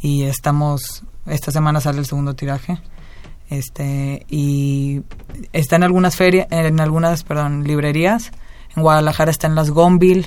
y 0.01 0.25
estamos, 0.25 1.03
esta 1.27 1.51
semana 1.51 1.81
sale 1.81 1.99
el 1.99 2.07
segundo 2.07 2.35
tiraje. 2.35 2.79
Este, 3.49 4.27
y 4.29 5.03
está 5.55 5.77
en 5.77 5.85
algunas 5.85 6.17
ferias, 6.17 6.47
en 6.51 6.81
algunas, 6.81 7.25
perdón, 7.25 7.64
librerías. 7.64 8.31
En 8.79 8.83
Guadalajara 8.83 9.31
está 9.33 9.49
en 9.49 9.57
las 9.57 9.73
Gonville. 9.73 10.25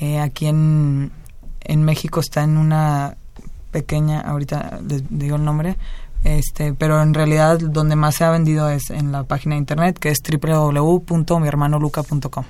Eh, 0.00 0.18
aquí 0.18 0.46
en, 0.46 1.12
en 1.60 1.84
México 1.84 2.20
está 2.20 2.42
en 2.42 2.56
una 2.56 3.18
pequeña, 3.70 4.22
ahorita 4.22 4.80
les 4.88 5.02
digo 5.10 5.36
el 5.36 5.44
nombre, 5.44 5.76
este, 6.24 6.72
pero 6.72 7.02
en 7.02 7.12
realidad 7.12 7.60
donde 7.60 7.96
más 7.96 8.14
se 8.14 8.24
ha 8.24 8.30
vendido 8.30 8.70
es 8.70 8.88
en 8.88 9.12
la 9.12 9.24
página 9.24 9.56
de 9.56 9.58
internet 9.58 9.98
que 9.98 10.08
es 10.08 10.20
www.mihermanoluca.com. 10.22 12.44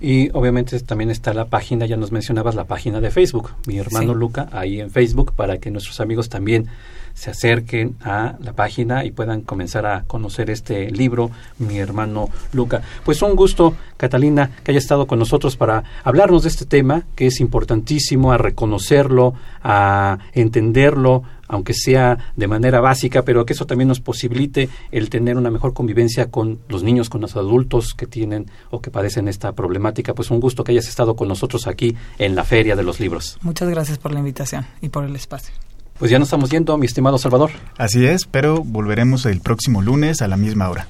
Y 0.00 0.30
obviamente 0.32 0.80
también 0.80 1.10
está 1.10 1.34
la 1.34 1.50
página, 1.50 1.84
ya 1.84 1.98
nos 1.98 2.10
mencionabas 2.10 2.54
la 2.54 2.64
página 2.64 3.02
de 3.02 3.10
Facebook, 3.10 3.50
mi 3.66 3.76
hermano 3.76 4.14
Luca, 4.14 4.48
ahí 4.52 4.80
en 4.80 4.90
Facebook, 4.90 5.34
para 5.34 5.58
que 5.58 5.70
nuestros 5.70 6.00
amigos 6.00 6.30
también 6.30 6.68
se 7.14 7.30
acerquen 7.30 7.96
a 8.02 8.36
la 8.40 8.52
página 8.52 9.04
y 9.04 9.12
puedan 9.12 9.40
comenzar 9.40 9.86
a 9.86 10.02
conocer 10.04 10.50
este 10.50 10.90
libro, 10.90 11.30
mi 11.58 11.78
hermano 11.78 12.28
Luca. 12.52 12.82
Pues 13.04 13.22
un 13.22 13.36
gusto, 13.36 13.74
Catalina, 13.96 14.50
que 14.62 14.72
haya 14.72 14.78
estado 14.78 15.06
con 15.06 15.18
nosotros 15.18 15.56
para 15.56 15.84
hablarnos 16.02 16.42
de 16.42 16.48
este 16.48 16.66
tema, 16.66 17.04
que 17.14 17.26
es 17.26 17.40
importantísimo, 17.40 18.32
a 18.32 18.38
reconocerlo, 18.38 19.34
a 19.62 20.18
entenderlo, 20.32 21.22
aunque 21.46 21.74
sea 21.74 22.32
de 22.36 22.48
manera 22.48 22.80
básica, 22.80 23.22
pero 23.22 23.46
que 23.46 23.52
eso 23.52 23.66
también 23.66 23.88
nos 23.88 24.00
posibilite 24.00 24.68
el 24.90 25.10
tener 25.10 25.36
una 25.36 25.50
mejor 25.50 25.72
convivencia 25.72 26.30
con 26.30 26.58
los 26.68 26.82
niños, 26.82 27.08
con 27.08 27.20
los 27.20 27.36
adultos 27.36 27.94
que 27.94 28.06
tienen 28.06 28.50
o 28.70 28.80
que 28.80 28.90
padecen 28.90 29.28
esta 29.28 29.52
problemática. 29.52 30.14
Pues 30.14 30.30
un 30.30 30.40
gusto 30.40 30.64
que 30.64 30.72
hayas 30.72 30.88
estado 30.88 31.16
con 31.16 31.28
nosotros 31.28 31.66
aquí 31.66 31.96
en 32.18 32.34
la 32.34 32.44
Feria 32.44 32.76
de 32.76 32.82
los 32.82 32.98
Libros. 32.98 33.38
Muchas 33.42 33.68
gracias 33.68 33.98
por 33.98 34.12
la 34.12 34.18
invitación 34.18 34.66
y 34.80 34.88
por 34.88 35.04
el 35.04 35.14
espacio. 35.14 35.54
Pues 35.98 36.10
ya 36.10 36.18
nos 36.18 36.26
estamos 36.26 36.50
yendo, 36.50 36.76
mi 36.76 36.86
estimado 36.86 37.18
Salvador. 37.18 37.50
Así 37.78 38.04
es, 38.06 38.26
pero 38.26 38.62
volveremos 38.64 39.26
el 39.26 39.40
próximo 39.40 39.80
lunes 39.80 40.22
a 40.22 40.28
la 40.28 40.36
misma 40.36 40.68
hora. 40.68 40.88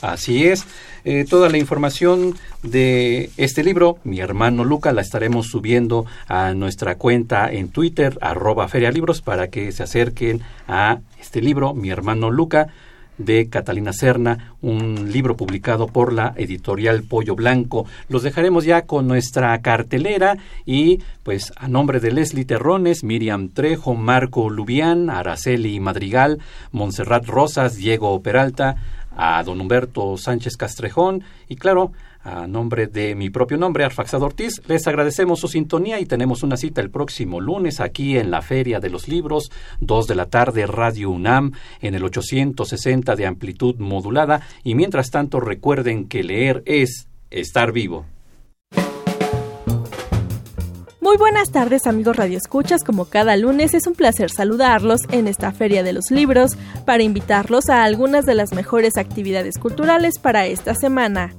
Así 0.00 0.44
es. 0.44 0.66
Eh, 1.04 1.24
toda 1.28 1.48
la 1.48 1.58
información 1.58 2.34
de 2.62 3.30
este 3.36 3.64
libro, 3.64 3.98
mi 4.04 4.20
hermano 4.20 4.64
Luca, 4.64 4.92
la 4.92 5.00
estaremos 5.00 5.48
subiendo 5.48 6.06
a 6.28 6.54
nuestra 6.54 6.96
cuenta 6.96 7.50
en 7.50 7.68
Twitter, 7.68 8.16
arroba 8.20 8.68
ferialibros, 8.68 9.22
para 9.22 9.48
que 9.48 9.72
se 9.72 9.82
acerquen 9.82 10.42
a 10.68 11.00
este 11.20 11.40
libro, 11.40 11.74
mi 11.74 11.90
hermano 11.90 12.30
Luca 12.30 12.68
de 13.18 13.48
Catalina 13.48 13.92
Serna, 13.92 14.56
un 14.60 15.12
libro 15.12 15.36
publicado 15.36 15.86
por 15.86 16.12
la 16.12 16.34
editorial 16.36 17.02
Pollo 17.02 17.34
Blanco. 17.34 17.86
Los 18.08 18.22
dejaremos 18.22 18.64
ya 18.64 18.82
con 18.82 19.06
nuestra 19.06 19.60
cartelera 19.60 20.36
y 20.64 21.00
pues 21.22 21.52
a 21.56 21.68
nombre 21.68 22.00
de 22.00 22.12
Leslie 22.12 22.44
Terrones, 22.44 23.04
Miriam 23.04 23.48
Trejo, 23.48 23.94
Marco 23.94 24.50
Lubián, 24.50 25.10
Araceli 25.10 25.80
Madrigal, 25.80 26.40
Montserrat 26.72 27.26
Rosas, 27.26 27.76
Diego 27.76 28.20
Peralta, 28.22 28.76
a 29.16 29.42
don 29.44 29.60
Humberto 29.60 30.16
Sánchez 30.16 30.56
Castrejón 30.56 31.22
y 31.48 31.56
claro, 31.56 31.92
a 32.24 32.46
nombre 32.46 32.86
de 32.86 33.14
mi 33.14 33.28
propio 33.28 33.58
nombre, 33.58 33.84
Arfaxado 33.84 34.24
Ortiz, 34.24 34.62
les 34.66 34.86
agradecemos 34.86 35.40
su 35.40 35.48
sintonía 35.48 36.00
y 36.00 36.06
tenemos 36.06 36.42
una 36.42 36.56
cita 36.56 36.80
el 36.80 36.90
próximo 36.90 37.38
lunes 37.38 37.80
aquí 37.80 38.16
en 38.16 38.30
la 38.30 38.40
Feria 38.40 38.80
de 38.80 38.88
los 38.88 39.08
Libros, 39.08 39.52
2 39.80 40.06
de 40.06 40.14
la 40.14 40.26
tarde, 40.26 40.66
Radio 40.66 41.10
UNAM, 41.10 41.52
en 41.82 41.94
el 41.94 42.02
860 42.02 43.14
de 43.14 43.26
amplitud 43.26 43.76
modulada. 43.78 44.40
Y 44.62 44.74
mientras 44.74 45.10
tanto, 45.10 45.38
recuerden 45.38 46.08
que 46.08 46.24
leer 46.24 46.62
es 46.64 47.08
estar 47.30 47.72
vivo. 47.72 48.06
Muy 51.02 51.18
buenas 51.18 51.52
tardes 51.52 51.86
amigos 51.86 52.16
radioescuchas, 52.16 52.82
como 52.82 53.04
cada 53.04 53.36
lunes 53.36 53.74
es 53.74 53.86
un 53.86 53.94
placer 53.94 54.30
saludarlos 54.30 55.02
en 55.10 55.28
esta 55.28 55.52
Feria 55.52 55.82
de 55.82 55.92
los 55.92 56.10
Libros 56.10 56.52
para 56.86 57.02
invitarlos 57.02 57.68
a 57.68 57.84
algunas 57.84 58.24
de 58.24 58.34
las 58.34 58.54
mejores 58.54 58.96
actividades 58.96 59.58
culturales 59.58 60.18
para 60.18 60.46
esta 60.46 60.74
semana. 60.74 61.34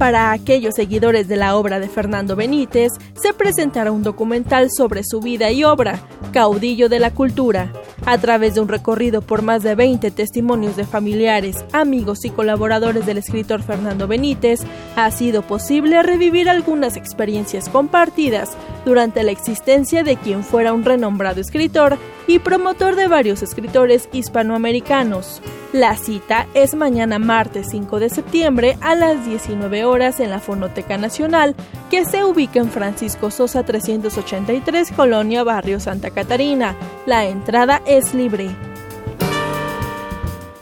Para 0.00 0.32
aquellos 0.32 0.76
seguidores 0.76 1.28
de 1.28 1.36
la 1.36 1.56
obra 1.56 1.78
de 1.78 1.86
Fernando 1.86 2.34
Benítez, 2.34 2.90
se 3.12 3.34
presentará 3.34 3.92
un 3.92 4.02
documental 4.02 4.70
sobre 4.74 5.04
su 5.04 5.20
vida 5.20 5.50
y 5.50 5.62
obra, 5.62 6.00
Caudillo 6.32 6.88
de 6.88 6.98
la 6.98 7.10
Cultura. 7.10 7.70
A 8.06 8.16
través 8.16 8.54
de 8.54 8.62
un 8.62 8.68
recorrido 8.68 9.20
por 9.20 9.42
más 9.42 9.62
de 9.62 9.74
20 9.74 10.10
testimonios 10.10 10.74
de 10.74 10.86
familiares, 10.86 11.66
amigos 11.72 12.24
y 12.24 12.30
colaboradores 12.30 13.04
del 13.04 13.18
escritor 13.18 13.62
Fernando 13.62 14.08
Benítez, 14.08 14.60
ha 14.96 15.10
sido 15.10 15.42
posible 15.42 16.02
revivir 16.02 16.48
algunas 16.48 16.96
experiencias 16.96 17.68
compartidas 17.68 18.56
durante 18.86 19.22
la 19.22 19.32
existencia 19.32 20.02
de 20.02 20.16
quien 20.16 20.44
fuera 20.44 20.72
un 20.72 20.82
renombrado 20.82 21.42
escritor 21.42 21.98
y 22.30 22.38
promotor 22.38 22.94
de 22.94 23.08
varios 23.08 23.42
escritores 23.42 24.08
hispanoamericanos. 24.12 25.42
La 25.72 25.96
cita 25.96 26.46
es 26.54 26.76
mañana 26.76 27.18
martes 27.18 27.66
5 27.70 27.98
de 27.98 28.08
septiembre 28.08 28.78
a 28.80 28.94
las 28.94 29.26
19 29.26 29.84
horas 29.84 30.20
en 30.20 30.30
la 30.30 30.38
Fonoteca 30.38 30.96
Nacional, 30.96 31.56
que 31.90 32.04
se 32.04 32.22
ubica 32.22 32.60
en 32.60 32.70
Francisco 32.70 33.32
Sosa 33.32 33.64
383, 33.64 34.92
Colonia 34.92 35.42
Barrio 35.42 35.80
Santa 35.80 36.10
Catarina. 36.10 36.76
La 37.04 37.26
entrada 37.26 37.82
es 37.84 38.14
libre. 38.14 38.50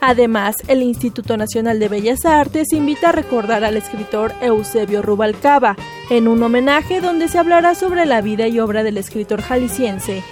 Además, 0.01 0.57
el 0.69 0.83
Instituto 0.83 1.37
Nacional 1.37 1.79
de 1.81 1.89
Bellas 1.89 2.25
Artes 2.25 2.73
invita 2.73 3.11
a 3.11 3.13
recordar 3.13 3.65
al 3.65 3.77
escritor 3.77 4.33
Eusebio 4.41 5.03
Rubalcaba, 5.03 5.77
en 6.09 6.29
un 6.29 6.43
homenaje 6.43 7.03
donde 7.03 7.29
se 7.29 7.37
hablará 7.39 7.75
sobre 7.75 8.07
la 8.07 8.23
vida 8.23 8.49
y 8.49 8.59
obra 8.59 8.83
del 8.85 8.97
escritor 8.97 9.43
jalisciense. 9.43 10.23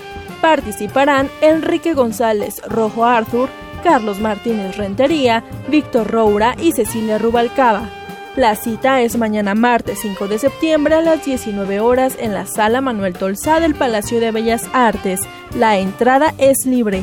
Participarán 0.47 1.29
Enrique 1.41 1.93
González 1.93 2.63
Rojo 2.69 3.05
Arthur, 3.05 3.49
Carlos 3.83 4.21
Martínez 4.21 4.77
Rentería, 4.77 5.43
Víctor 5.67 6.09
Roura 6.09 6.55
y 6.63 6.71
Cecilia 6.71 7.19
Rubalcaba. 7.19 7.91
La 8.37 8.55
cita 8.55 9.03
es 9.03 9.19
mañana 9.19 9.57
martes 9.57 9.99
5 10.03 10.29
de 10.29 10.39
septiembre 10.39 10.95
a 10.95 11.01
las 11.01 11.25
19 11.25 11.81
horas 11.81 12.15
en 12.21 12.33
la 12.33 12.47
sala 12.47 12.81
Manuel 12.81 13.15
Tolsá 13.15 13.59
del 13.59 13.75
Palacio 13.75 14.21
de 14.21 14.31
Bellas 14.31 14.71
Artes. 14.73 15.19
La 15.59 15.79
entrada 15.79 16.33
es 16.39 16.65
libre. 16.65 17.03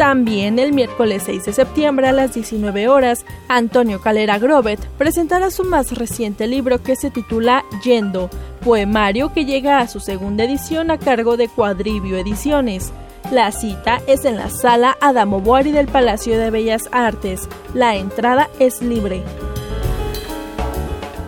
También 0.00 0.58
el 0.58 0.72
miércoles 0.72 1.22
6 1.26 1.44
de 1.44 1.52
septiembre 1.52 2.08
a 2.08 2.12
las 2.12 2.34
19 2.34 2.88
horas, 2.88 3.24
Antonio 3.48 4.00
Calera 4.00 4.38
Grobet 4.38 4.80
presentará 4.98 5.50
su 5.50 5.62
más 5.62 5.92
reciente 5.92 6.48
libro 6.48 6.82
que 6.82 6.96
se 6.96 7.10
titula 7.10 7.64
Yendo, 7.84 8.30
poemario 8.60 9.32
que 9.32 9.44
llega 9.44 9.80
a 9.80 9.88
su 9.88 10.00
segunda 10.00 10.44
edición 10.44 10.90
a 10.90 10.98
cargo 10.98 11.36
de 11.36 11.48
Cuadribio 11.48 12.16
Ediciones. 12.16 12.92
La 13.30 13.52
cita 13.52 14.00
es 14.06 14.24
en 14.24 14.36
la 14.36 14.50
sala 14.50 14.96
Adamo 15.00 15.40
Boari 15.40 15.72
del 15.72 15.86
Palacio 15.86 16.38
de 16.38 16.50
Bellas 16.50 16.88
Artes. 16.92 17.48
La 17.74 17.96
entrada 17.96 18.48
es 18.58 18.82
libre. 18.82 19.22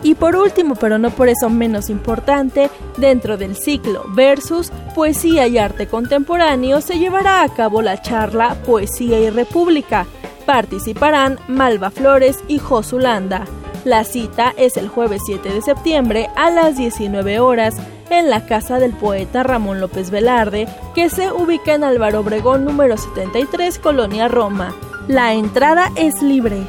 Y 0.03 0.15
por 0.17 0.35
último, 0.35 0.75
pero 0.75 0.99
no 0.99 1.11
por 1.11 1.29
eso 1.29 1.49
menos 1.49 1.89
importante, 1.89 2.71
dentro 2.97 3.37
del 3.37 3.55
ciclo 3.55 4.05
Versus, 4.09 4.73
Poesía 4.97 5.47
y 5.47 5.59
Arte 5.59 5.87
Contemporáneo 5.87 6.81
se 6.81 6.99
llevará 6.99 7.43
a 7.43 7.49
cabo 7.49 7.83
la 7.83 8.03
charla 8.03 8.57
Poesía 8.67 9.21
y 9.21 9.31
República. 9.31 10.07
Participarán 10.45 11.39
Malva 11.47 11.91
Flores 11.91 12.43
y 12.49 12.59
Josulanda. 12.59 13.47
La 13.85 14.05
cita 14.05 14.55
es 14.57 14.77
el 14.77 14.89
jueves 14.89 15.23
7 15.27 15.49
de 15.49 15.61
septiembre 15.61 16.31
a 16.37 16.51
las 16.51 16.77
19 16.77 17.41
horas 17.41 17.75
en 18.11 18.31
la 18.31 18.47
casa 18.47 18.79
del 18.79 18.93
poeta 18.93 19.43
Ramón 19.43 19.81
López 19.81 20.11
Velarde, 20.11 20.69
que 20.95 21.11
se 21.11 21.33
ubica 21.33 21.75
en 21.75 21.83
Álvaro 21.83 22.21
Obregón 22.21 22.65
número 22.65 22.97
73, 22.97 23.79
Colonia 23.81 24.29
Roma. 24.29 24.73
La 25.09 25.33
entrada 25.33 25.91
es 25.97 26.23
libre. 26.23 26.63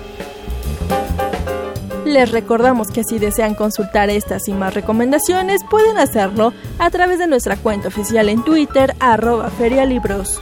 Les 2.06 2.32
recordamos 2.32 2.90
que 2.90 3.04
si 3.04 3.20
desean 3.20 3.54
consultar 3.54 4.10
estas 4.10 4.48
y 4.48 4.54
más 4.54 4.74
recomendaciones, 4.74 5.62
pueden 5.70 5.98
hacerlo 5.98 6.52
a 6.80 6.90
través 6.90 7.20
de 7.20 7.28
nuestra 7.28 7.58
cuenta 7.58 7.90
oficial 7.90 8.28
en 8.28 8.44
Twitter, 8.44 8.96
arroba 9.00 9.50
ferialibros. 9.52 10.42